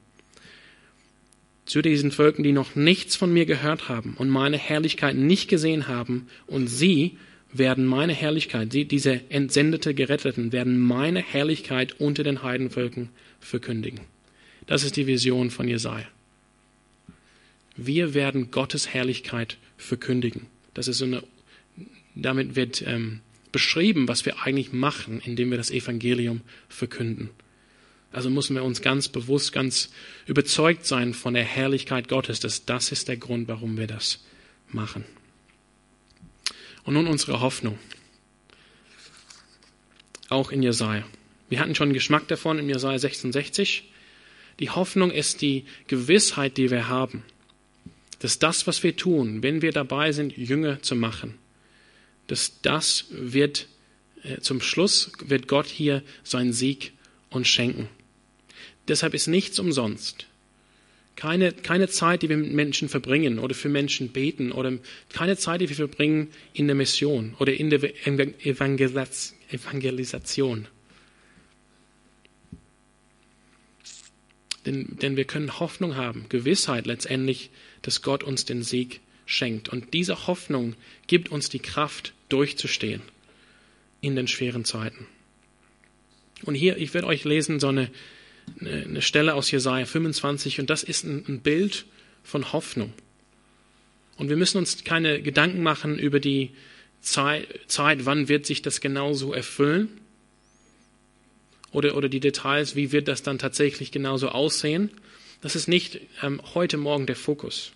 zu 1.65 1.83
diesen 1.83 2.11
Völkern, 2.11 2.43
die 2.43 2.53
noch 2.53 2.75
nichts 2.75 3.17
von 3.17 3.33
mir 3.33 3.47
gehört 3.47 3.89
haben 3.89 4.15
und 4.19 4.29
meine 4.29 4.59
Herrlichkeit 4.59 5.17
nicht 5.17 5.49
gesehen 5.49 5.89
haben, 5.89 6.27
und 6.47 6.67
sie 6.67 7.17
werden 7.53 7.85
meine 7.87 8.15
Herrlichkeit, 8.15 8.73
die, 8.73 8.87
diese 8.87 9.21
entsendete 9.31 9.95
Geretteten 9.95 10.53
werden 10.53 10.81
meine 10.81 11.21
Herrlichkeit 11.21 12.01
unter 12.01 12.25
den 12.25 12.43
Heidenvölkern 12.43 13.11
verkündigen. 13.41 14.01
Das 14.67 14.85
ist 14.85 14.97
die 14.97 15.07
Vision 15.07 15.51
von 15.51 15.69
Jesaja. 15.69 16.07
Wir 17.77 18.15
werden 18.15 18.51
Gottes 18.51 18.89
Herrlichkeit 18.93 19.59
verkündigen. 19.77 20.47
Das 20.75 20.89
ist 20.89 21.03
eine, 21.03 21.23
damit 22.15 22.57
wird 22.57 22.83
ähm, 22.87 23.21
beschrieben, 23.51 24.09
was 24.09 24.25
wir 24.25 24.43
eigentlich 24.43 24.73
machen, 24.73 25.21
indem 25.25 25.51
wir 25.51 25.59
das 25.59 25.71
Evangelium 25.71 26.41
verkünden. 26.69 27.31
Also 28.13 28.29
müssen 28.29 28.55
wir 28.55 28.63
uns 28.63 28.83
ganz 28.83 29.09
bewusst, 29.09 29.53
ganz 29.53 29.91
überzeugt 30.27 30.87
sein 30.87 31.15
von 31.15 31.35
der 31.35 31.45
Herrlichkeit 31.45 32.09
Gottes, 32.09 32.41
dass 32.41 32.67
das 32.67 32.93
ist 32.93 33.09
der 33.09 33.17
Grund, 33.17 33.49
warum 33.49 33.79
wir 33.79 33.87
das 33.87 34.21
machen. 34.69 35.05
Und 36.85 36.95
nun 36.95 37.07
unsere 37.07 37.41
Hoffnung. 37.41 37.79
Auch 40.29 40.51
in 40.51 40.63
Jesaja. 40.63 41.05
Wir 41.49 41.61
hatten 41.61 41.75
schon 41.75 41.93
Geschmack 41.93 42.29
davon 42.29 42.59
in 42.59 42.69
Jesaja 42.69 42.99
66. 42.99 43.85
Die 44.61 44.71
Hoffnung 44.71 45.11
ist 45.11 45.43
die 45.43 45.65
Gewissheit, 45.87 46.57
die 46.57 46.71
wir 46.71 46.89
haben, 46.89 47.25
dass 48.19 48.39
das, 48.39 48.67
was 48.67 48.83
wir 48.83 48.97
tun, 48.97 49.43
wenn 49.43 49.63
wir 49.63 49.73
dabei 49.73 50.13
sind, 50.13 50.37
Jünger 50.37 50.83
zu 50.83 50.95
machen, 50.95 51.35
dass 52.27 52.61
das 52.63 53.07
wird, 53.11 53.69
äh, 54.23 54.39
zum 54.39 54.61
Schluss 54.61 55.13
wird 55.25 55.49
Gott 55.49 55.67
hier 55.67 56.03
seinen 56.23 56.53
Sieg 56.53 56.93
uns 57.31 57.49
schenken. 57.49 57.89
Deshalb 58.89 59.15
ist 59.15 59.29
nichts 59.29 59.59
umsonst. 59.59 60.27
Keine, 61.15 61.53
keine 61.53 61.89
Zeit, 61.89 62.23
die 62.23 62.29
wir 62.29 62.37
mit 62.37 62.53
Menschen 62.53 62.89
verbringen 62.89 63.39
oder 63.39 63.55
für 63.55 63.69
Menschen 63.69 64.09
beten 64.09 64.51
oder 64.51 64.73
keine 65.13 65.37
Zeit, 65.37 65.61
die 65.61 65.69
wir 65.69 65.77
verbringen 65.77 66.29
in 66.55 66.67
der 66.67 66.75
Mission 66.75 67.37
oder 67.39 67.53
in 67.53 67.71
der 67.71 67.81
Evangelisation. 68.47 70.67
Denn, 74.65 74.97
denn 75.03 75.17
wir 75.17 75.25
können 75.25 75.59
Hoffnung 75.59 75.97
haben, 75.97 76.27
Gewissheit 76.29 76.87
letztendlich, 76.87 77.51
dass 77.83 78.03
Gott 78.03 78.23
uns 78.23 78.45
den 78.45 78.63
Sieg 78.63 79.01
schenkt. 79.27 79.69
Und 79.69 79.93
diese 79.93 80.27
Hoffnung 80.27 80.75
gibt 81.07 81.31
uns 81.31 81.49
die 81.49 81.59
Kraft, 81.59 82.13
durchzustehen 82.29 83.03
in 84.01 84.17
den 84.17 84.29
schweren 84.29 84.65
Zeiten. 84.65 85.07
Und 86.45 86.55
hier, 86.55 86.77
ich 86.77 86.95
werde 86.95 87.07
euch 87.07 87.25
lesen 87.25 87.61
so 87.61 87.69
eine, 87.69 87.91
eine 88.61 89.03
Stelle 89.03 89.35
aus 89.35 89.51
Jesaja 89.51 89.87
25 89.87 90.61
und 90.61 90.71
das 90.71 90.83
ist 90.83 91.05
ein, 91.05 91.25
ein 91.29 91.41
Bild 91.41 91.87
von 92.23 92.53
Hoffnung. 92.53 92.93
Und 94.17 94.29
wir 94.29 94.37
müssen 94.37 94.59
uns 94.59 94.85
keine 94.85 95.23
Gedanken 95.23 95.63
machen 95.63 95.99
über 95.99 96.21
die 96.21 96.51
Zeit, 97.01 97.49
Zeit 97.67 98.07
wann 98.07 98.29
wird 98.29 98.47
sich 98.47 98.63
das 98.63 98.81
genauso 98.81 99.33
erfüllen 99.33 99.89
oder, 101.73 101.97
oder 101.97 102.09
die 102.09 102.21
Details, 102.21 102.77
wie 102.77 102.93
wird 102.93 103.09
das 103.09 103.23
dann 103.23 103.39
tatsächlich 103.39 103.91
genauso 103.91 104.29
aussehen. 104.29 104.91
Das 105.41 105.57
ist 105.57 105.67
nicht 105.67 106.01
ähm, 106.23 106.41
heute 106.55 106.77
Morgen 106.77 107.07
der 107.07 107.17
Fokus, 107.17 107.73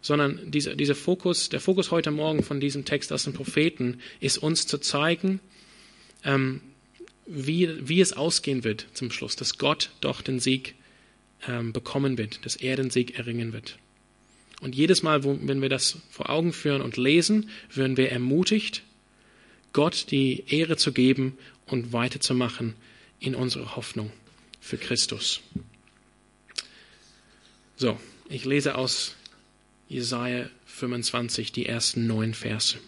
sondern 0.00 0.50
dieser, 0.50 0.74
dieser 0.74 0.96
Fokus, 0.96 1.48
der 1.48 1.60
Fokus 1.60 1.92
heute 1.92 2.10
Morgen 2.10 2.42
von 2.42 2.58
diesem 2.58 2.84
Text 2.84 3.12
aus 3.12 3.24
den 3.24 3.32
Propheten 3.32 4.00
ist 4.18 4.38
uns 4.38 4.66
zu 4.66 4.78
zeigen, 4.78 5.38
ähm, 6.24 6.60
wie, 7.26 7.88
wie 7.88 8.00
es 8.00 8.12
ausgehen 8.12 8.64
wird 8.64 8.86
zum 8.94 9.10
Schluss, 9.10 9.36
dass 9.36 9.58
Gott 9.58 9.90
doch 10.00 10.22
den 10.22 10.40
Sieg 10.40 10.74
ähm, 11.48 11.72
bekommen 11.72 12.18
wird, 12.18 12.44
dass 12.44 12.56
er 12.56 12.76
den 12.76 12.90
Sieg 12.90 13.18
erringen 13.18 13.52
wird. 13.52 13.78
Und 14.60 14.74
jedes 14.74 15.02
Mal, 15.02 15.24
wo, 15.24 15.38
wenn 15.42 15.62
wir 15.62 15.68
das 15.68 15.98
vor 16.10 16.30
Augen 16.30 16.52
führen 16.52 16.80
und 16.80 16.96
lesen, 16.96 17.50
werden 17.74 17.96
wir 17.96 18.10
ermutigt, 18.10 18.82
Gott 19.72 20.06
die 20.10 20.44
Ehre 20.48 20.76
zu 20.76 20.92
geben 20.92 21.36
und 21.66 21.92
weiterzumachen 21.92 22.74
in 23.20 23.34
unserer 23.34 23.76
Hoffnung 23.76 24.12
für 24.60 24.78
Christus. 24.78 25.40
So, 27.76 27.98
ich 28.28 28.44
lese 28.44 28.76
aus 28.76 29.16
Jesaja 29.88 30.48
25 30.66 31.52
die 31.52 31.66
ersten 31.66 32.06
neun 32.06 32.34
Verse. 32.34 32.78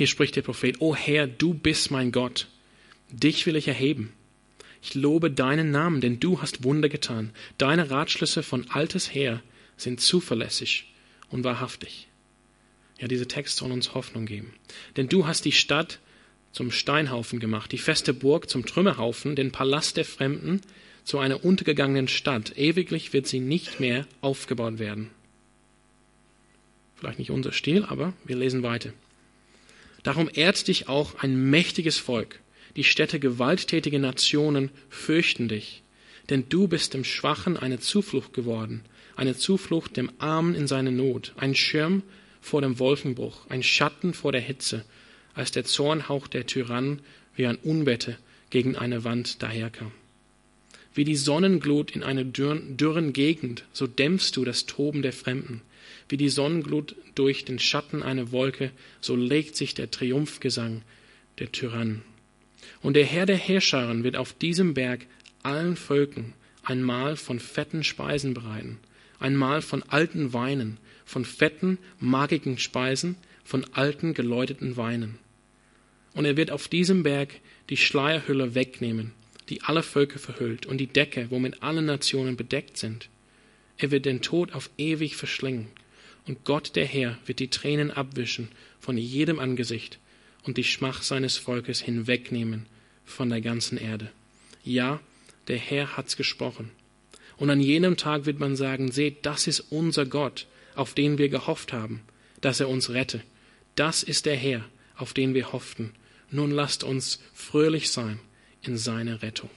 Hier 0.00 0.06
spricht 0.06 0.34
der 0.34 0.40
Prophet, 0.40 0.80
O 0.80 0.96
Herr, 0.96 1.26
du 1.26 1.52
bist 1.52 1.90
mein 1.90 2.10
Gott, 2.10 2.46
dich 3.10 3.44
will 3.44 3.54
ich 3.54 3.68
erheben. 3.68 4.14
Ich 4.80 4.94
lobe 4.94 5.30
deinen 5.30 5.70
Namen, 5.70 6.00
denn 6.00 6.18
du 6.18 6.40
hast 6.40 6.64
Wunder 6.64 6.88
getan. 6.88 7.34
Deine 7.58 7.90
Ratschlüsse 7.90 8.42
von 8.42 8.70
altes 8.70 9.14
her 9.14 9.42
sind 9.76 10.00
zuverlässig 10.00 10.90
und 11.28 11.44
wahrhaftig. 11.44 12.08
Ja, 12.98 13.08
dieser 13.08 13.28
Text 13.28 13.58
soll 13.58 13.72
uns 13.72 13.92
Hoffnung 13.92 14.24
geben. 14.24 14.54
Denn 14.96 15.06
du 15.10 15.26
hast 15.26 15.44
die 15.44 15.52
Stadt 15.52 15.98
zum 16.50 16.70
Steinhaufen 16.70 17.38
gemacht, 17.38 17.70
die 17.70 17.76
feste 17.76 18.14
Burg 18.14 18.48
zum 18.48 18.64
Trümmerhaufen, 18.64 19.36
den 19.36 19.52
Palast 19.52 19.98
der 19.98 20.06
Fremden 20.06 20.62
zu 21.04 21.18
einer 21.18 21.44
untergegangenen 21.44 22.08
Stadt. 22.08 22.56
Ewiglich 22.56 23.12
wird 23.12 23.26
sie 23.26 23.40
nicht 23.40 23.80
mehr 23.80 24.06
aufgebaut 24.22 24.78
werden. 24.78 25.10
Vielleicht 26.96 27.18
nicht 27.18 27.30
unser 27.30 27.52
Stil, 27.52 27.84
aber 27.84 28.14
wir 28.24 28.36
lesen 28.36 28.62
weiter. 28.62 28.94
Darum 30.02 30.30
ehrt 30.32 30.68
dich 30.68 30.88
auch 30.88 31.16
ein 31.16 31.50
mächtiges 31.50 31.98
Volk. 31.98 32.40
Die 32.76 32.84
Städte 32.84 33.20
gewalttätige 33.20 33.98
Nationen 33.98 34.70
fürchten 34.88 35.48
dich. 35.48 35.82
Denn 36.28 36.48
du 36.48 36.68
bist 36.68 36.94
dem 36.94 37.04
Schwachen 37.04 37.56
eine 37.56 37.80
Zuflucht 37.80 38.32
geworden, 38.32 38.82
eine 39.16 39.36
Zuflucht 39.36 39.96
dem 39.96 40.10
Armen 40.18 40.54
in 40.54 40.66
seine 40.66 40.92
Not, 40.92 41.32
ein 41.36 41.54
Schirm 41.54 42.02
vor 42.40 42.62
dem 42.62 42.78
Wolkenbruch, 42.78 43.46
ein 43.48 43.62
Schatten 43.62 44.14
vor 44.14 44.32
der 44.32 44.40
Hitze, 44.40 44.84
als 45.34 45.50
der 45.50 45.64
Zornhauch 45.64 46.28
der 46.28 46.46
Tyrannen 46.46 47.00
wie 47.34 47.46
ein 47.46 47.56
Unwetter 47.56 48.16
gegen 48.50 48.76
eine 48.76 49.04
Wand 49.04 49.42
daherkam. 49.42 49.92
Wie 50.94 51.04
die 51.04 51.16
Sonnenglut 51.16 51.92
in 51.92 52.02
einer 52.02 52.24
dürren 52.24 53.12
Gegend, 53.12 53.64
so 53.72 53.86
dämpfst 53.86 54.32
du 54.36 54.44
das 54.44 54.66
Toben 54.66 55.02
der 55.02 55.12
Fremden. 55.12 55.62
Wie 56.08 56.16
die 56.16 56.28
Sonnenglut 56.28 56.96
durch 57.14 57.44
den 57.44 57.58
Schatten 57.58 58.02
einer 58.02 58.32
Wolke, 58.32 58.72
so 59.00 59.14
legt 59.14 59.56
sich 59.56 59.74
der 59.74 59.90
Triumphgesang 59.90 60.82
der 61.38 61.52
Tyrannen. 61.52 62.02
Und 62.82 62.94
der 62.94 63.04
Herr 63.04 63.26
der 63.26 63.36
Herrscharen 63.36 64.02
wird 64.02 64.16
auf 64.16 64.32
diesem 64.32 64.74
Berg 64.74 65.06
allen 65.42 65.76
Völkern 65.76 66.32
ein 66.62 66.82
Mahl 66.82 67.16
von 67.16 67.40
fetten 67.40 67.84
Speisen 67.84 68.34
bereiten, 68.34 68.78
ein 69.18 69.36
Mahl 69.36 69.62
von 69.62 69.82
alten 69.84 70.32
Weinen, 70.32 70.78
von 71.04 71.24
fetten, 71.24 71.78
magigen 71.98 72.58
Speisen, 72.58 73.16
von 73.44 73.64
alten, 73.72 74.14
geläuteten 74.14 74.76
Weinen. 74.76 75.18
Und 76.14 76.24
er 76.24 76.36
wird 76.36 76.50
auf 76.50 76.68
diesem 76.68 77.02
Berg 77.02 77.40
die 77.68 77.76
Schleierhülle 77.76 78.54
wegnehmen, 78.54 79.12
die 79.50 79.62
alle 79.62 79.82
Völker 79.82 80.18
verhüllt, 80.18 80.64
und 80.64 80.78
die 80.78 80.86
Decke, 80.86 81.26
womit 81.30 81.62
alle 81.62 81.82
Nationen 81.82 82.36
bedeckt 82.36 82.76
sind. 82.76 83.08
Er 83.76 83.90
wird 83.90 84.06
den 84.06 84.22
Tod 84.22 84.52
auf 84.52 84.70
ewig 84.78 85.16
verschlingen 85.16 85.68
und 86.26 86.44
Gott 86.44 86.76
der 86.76 86.86
Herr 86.86 87.18
wird 87.26 87.40
die 87.40 87.50
Tränen 87.50 87.90
abwischen 87.90 88.48
von 88.78 88.96
jedem 88.96 89.40
Angesicht 89.40 89.98
und 90.44 90.56
die 90.56 90.64
Schmach 90.64 91.02
seines 91.02 91.36
Volkes 91.36 91.80
hinwegnehmen 91.80 92.66
von 93.04 93.28
der 93.30 93.40
ganzen 93.40 93.78
Erde. 93.78 94.12
Ja, 94.62 95.00
der 95.48 95.58
Herr 95.58 95.96
hat's 95.96 96.16
gesprochen. 96.16 96.70
Und 97.36 97.50
an 97.50 97.60
jenem 97.60 97.96
Tag 97.96 98.26
wird 98.26 98.38
man 98.38 98.54
sagen, 98.54 98.92
seht, 98.92 99.26
das 99.26 99.46
ist 99.46 99.60
unser 99.70 100.06
Gott, 100.06 100.46
auf 100.76 100.94
den 100.94 101.18
wir 101.18 101.28
gehofft 101.30 101.72
haben, 101.72 102.02
dass 102.42 102.60
er 102.60 102.68
uns 102.68 102.90
rette. 102.90 103.22
Das 103.74 104.02
ist 104.02 104.26
der 104.26 104.36
Herr, 104.36 104.64
auf 104.94 105.14
den 105.14 105.34
wir 105.34 105.52
hofften. 105.52 105.92
Nun 106.30 106.50
lasst 106.50 106.84
uns 106.84 107.20
fröhlich 107.34 107.90
sein 107.90 108.20
in 108.62 108.76
seiner 108.76 109.22
Rettung. 109.22 109.50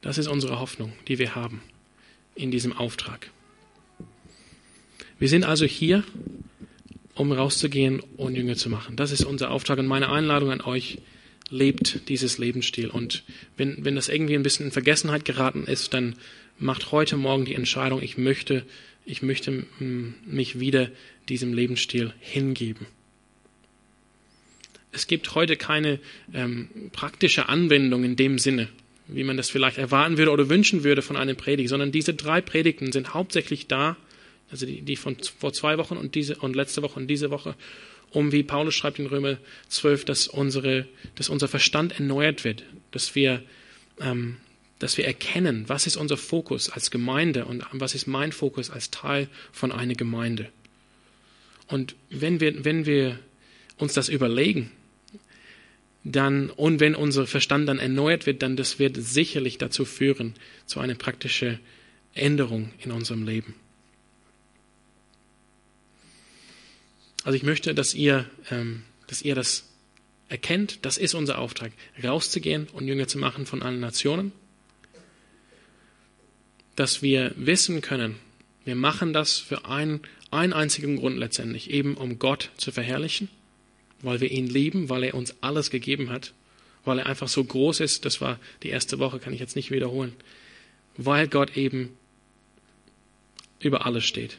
Das 0.00 0.18
ist 0.18 0.26
unsere 0.26 0.58
Hoffnung, 0.58 0.92
die 1.06 1.18
wir 1.18 1.34
haben 1.34 1.62
in 2.34 2.50
diesem 2.50 2.72
Auftrag. 2.72 3.30
Wir 5.18 5.28
sind 5.28 5.44
also 5.44 5.64
hier, 5.64 6.02
um 7.14 7.30
rauszugehen 7.30 8.00
und 8.16 8.34
Jünger 8.34 8.56
zu 8.56 8.68
machen. 8.68 8.96
Das 8.96 9.12
ist 9.12 9.24
unser 9.24 9.50
Auftrag 9.50 9.78
und 9.78 9.86
meine 9.86 10.10
Einladung 10.10 10.50
an 10.50 10.60
euch. 10.60 10.98
Lebt 11.50 12.08
dieses 12.08 12.38
Lebensstil. 12.38 12.88
Und 12.88 13.24
wenn, 13.56 13.84
wenn 13.84 13.94
das 13.94 14.08
irgendwie 14.08 14.34
ein 14.34 14.42
bisschen 14.42 14.66
in 14.66 14.72
Vergessenheit 14.72 15.26
geraten 15.26 15.64
ist, 15.64 15.92
dann 15.92 16.16
macht 16.58 16.92
heute 16.92 17.18
Morgen 17.18 17.44
die 17.44 17.54
Entscheidung, 17.54 18.02
ich 18.02 18.16
möchte, 18.16 18.64
ich 19.04 19.22
möchte 19.22 19.66
mich 19.78 20.60
wieder 20.60 20.90
diesem 21.28 21.52
Lebensstil 21.52 22.14
hingeben. 22.20 22.86
Es 24.92 25.06
gibt 25.06 25.34
heute 25.34 25.56
keine 25.56 25.98
ähm, 26.34 26.68
praktische 26.92 27.48
Anwendung 27.48 28.04
in 28.04 28.16
dem 28.16 28.38
Sinne 28.38 28.68
wie 29.14 29.24
man 29.24 29.36
das 29.36 29.50
vielleicht 29.50 29.78
erwarten 29.78 30.18
würde 30.18 30.30
oder 30.30 30.48
wünschen 30.48 30.84
würde 30.84 31.02
von 31.02 31.16
einem 31.16 31.36
Predigt, 31.36 31.68
sondern 31.68 31.92
diese 31.92 32.14
drei 32.14 32.40
Predigten 32.40 32.92
sind 32.92 33.14
hauptsächlich 33.14 33.66
da, 33.66 33.96
also 34.50 34.66
die, 34.66 34.82
die 34.82 34.96
von 34.96 35.16
vor 35.38 35.52
zwei 35.52 35.78
Wochen 35.78 35.96
und 35.96 36.14
diese 36.14 36.36
und 36.36 36.56
letzte 36.56 36.82
Woche 36.82 37.00
und 37.00 37.08
diese 37.08 37.30
Woche, 37.30 37.54
um, 38.10 38.32
wie 38.32 38.42
Paulus 38.42 38.74
schreibt 38.74 38.98
in 38.98 39.06
Römer 39.06 39.38
12, 39.68 40.04
dass 40.04 40.28
unsere, 40.28 40.86
dass 41.14 41.28
unser 41.28 41.48
Verstand 41.48 41.98
erneuert 41.98 42.44
wird, 42.44 42.64
dass 42.90 43.14
wir, 43.14 43.42
ähm, 44.00 44.36
dass 44.78 44.98
wir 44.98 45.06
erkennen, 45.06 45.64
was 45.68 45.86
ist 45.86 45.96
unser 45.96 46.16
Fokus 46.16 46.68
als 46.68 46.90
Gemeinde 46.90 47.46
und 47.46 47.64
was 47.72 47.94
ist 47.94 48.06
mein 48.06 48.32
Fokus 48.32 48.70
als 48.70 48.90
Teil 48.90 49.28
von 49.52 49.72
einer 49.72 49.94
Gemeinde. 49.94 50.50
Und 51.68 51.94
wenn 52.10 52.40
wir, 52.40 52.64
wenn 52.64 52.84
wir 52.84 53.18
uns 53.78 53.94
das 53.94 54.10
überlegen, 54.10 54.70
dann, 56.04 56.50
und 56.50 56.80
wenn 56.80 56.94
unser 56.94 57.26
Verstand 57.26 57.68
dann 57.68 57.78
erneuert 57.78 58.26
wird, 58.26 58.42
dann 58.42 58.56
das 58.56 58.78
wird 58.78 58.96
sicherlich 58.96 59.58
dazu 59.58 59.84
führen, 59.84 60.34
zu 60.66 60.80
einer 60.80 60.94
praktischen 60.94 61.60
Änderung 62.14 62.72
in 62.82 62.90
unserem 62.90 63.24
Leben. 63.24 63.54
Also 67.24 67.36
ich 67.36 67.44
möchte, 67.44 67.74
dass 67.74 67.94
ihr, 67.94 68.28
ähm, 68.50 68.82
dass 69.06 69.22
ihr 69.22 69.34
das 69.34 69.68
erkennt, 70.28 70.84
das 70.84 70.98
ist 70.98 71.14
unser 71.14 71.38
Auftrag, 71.38 71.72
rauszugehen 72.02 72.66
und 72.72 72.88
Jünger 72.88 73.06
zu 73.06 73.18
machen 73.18 73.46
von 73.46 73.62
allen 73.62 73.80
Nationen. 73.80 74.32
Dass 76.74 77.02
wir 77.02 77.32
wissen 77.36 77.80
können, 77.80 78.16
wir 78.64 78.74
machen 78.74 79.12
das 79.12 79.38
für 79.38 79.66
einen, 79.66 80.00
einen 80.30 80.52
einzigen 80.52 80.96
Grund 80.96 81.18
letztendlich, 81.18 81.70
eben 81.70 81.96
um 81.96 82.18
Gott 82.18 82.50
zu 82.56 82.72
verherrlichen, 82.72 83.28
weil 84.02 84.20
wir 84.20 84.30
ihn 84.30 84.46
lieben, 84.46 84.88
weil 84.88 85.04
er 85.04 85.14
uns 85.14 85.34
alles 85.40 85.70
gegeben 85.70 86.10
hat, 86.10 86.32
weil 86.84 86.98
er 86.98 87.06
einfach 87.06 87.28
so 87.28 87.42
groß 87.42 87.80
ist, 87.80 88.04
das 88.04 88.20
war 88.20 88.38
die 88.62 88.68
erste 88.68 88.98
Woche, 88.98 89.18
kann 89.18 89.32
ich 89.32 89.40
jetzt 89.40 89.56
nicht 89.56 89.70
wiederholen, 89.70 90.12
weil 90.96 91.28
Gott 91.28 91.56
eben 91.56 91.96
über 93.60 93.86
alles 93.86 94.04
steht. 94.04 94.38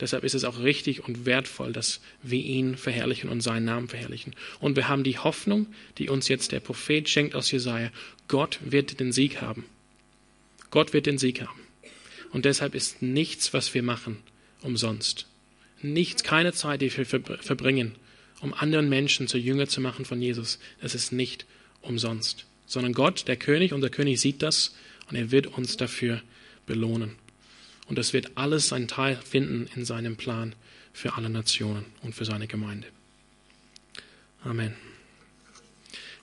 Deshalb 0.00 0.24
ist 0.24 0.34
es 0.34 0.44
auch 0.44 0.60
richtig 0.60 1.04
und 1.04 1.26
wertvoll, 1.26 1.72
dass 1.72 2.00
wir 2.22 2.42
ihn 2.42 2.76
verherrlichen 2.76 3.28
und 3.28 3.42
seinen 3.42 3.66
Namen 3.66 3.88
verherrlichen. 3.88 4.34
Und 4.58 4.74
wir 4.76 4.88
haben 4.88 5.04
die 5.04 5.18
Hoffnung, 5.18 5.66
die 5.98 6.08
uns 6.08 6.28
jetzt 6.28 6.52
der 6.52 6.60
Prophet 6.60 7.08
schenkt 7.08 7.34
aus 7.34 7.50
Jesaja. 7.50 7.90
Gott 8.26 8.58
wird 8.62 8.98
den 8.98 9.12
Sieg 9.12 9.42
haben. 9.42 9.66
Gott 10.70 10.94
wird 10.94 11.04
den 11.04 11.18
Sieg 11.18 11.42
haben. 11.42 11.60
Und 12.32 12.46
deshalb 12.46 12.74
ist 12.74 13.02
nichts, 13.02 13.52
was 13.52 13.74
wir 13.74 13.82
machen, 13.82 14.16
umsonst. 14.62 15.26
Nichts, 15.82 16.22
keine 16.22 16.52
Zeit, 16.52 16.80
die 16.80 16.96
wir 16.96 17.04
verbringen, 17.04 17.94
um 18.40 18.54
anderen 18.54 18.88
Menschen 18.88 19.28
zu 19.28 19.38
Jünger 19.38 19.68
zu 19.68 19.80
machen 19.80 20.04
von 20.04 20.20
Jesus. 20.20 20.58
Das 20.80 20.94
ist 20.94 21.12
nicht 21.12 21.46
umsonst. 21.82 22.46
Sondern 22.66 22.92
Gott, 22.92 23.28
der 23.28 23.36
König, 23.36 23.72
unser 23.72 23.90
König 23.90 24.20
sieht 24.20 24.42
das 24.42 24.74
und 25.08 25.16
er 25.16 25.30
wird 25.30 25.46
uns 25.46 25.76
dafür 25.76 26.22
belohnen. 26.66 27.16
Und 27.86 27.98
das 27.98 28.12
wird 28.12 28.36
alles 28.36 28.68
seinen 28.68 28.88
Teil 28.88 29.16
finden 29.16 29.68
in 29.74 29.84
seinem 29.84 30.16
Plan 30.16 30.54
für 30.92 31.14
alle 31.14 31.28
Nationen 31.28 31.84
und 32.02 32.14
für 32.14 32.24
seine 32.24 32.46
Gemeinde. 32.46 32.86
Amen. 34.44 34.74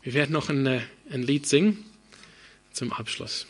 Wir 0.01 0.13
werden 0.13 0.31
noch 0.31 0.49
ein, 0.49 0.65
ein 0.65 1.23
Lied 1.23 1.45
singen 1.45 1.83
zum 2.71 2.93
Abschluss. 2.93 3.47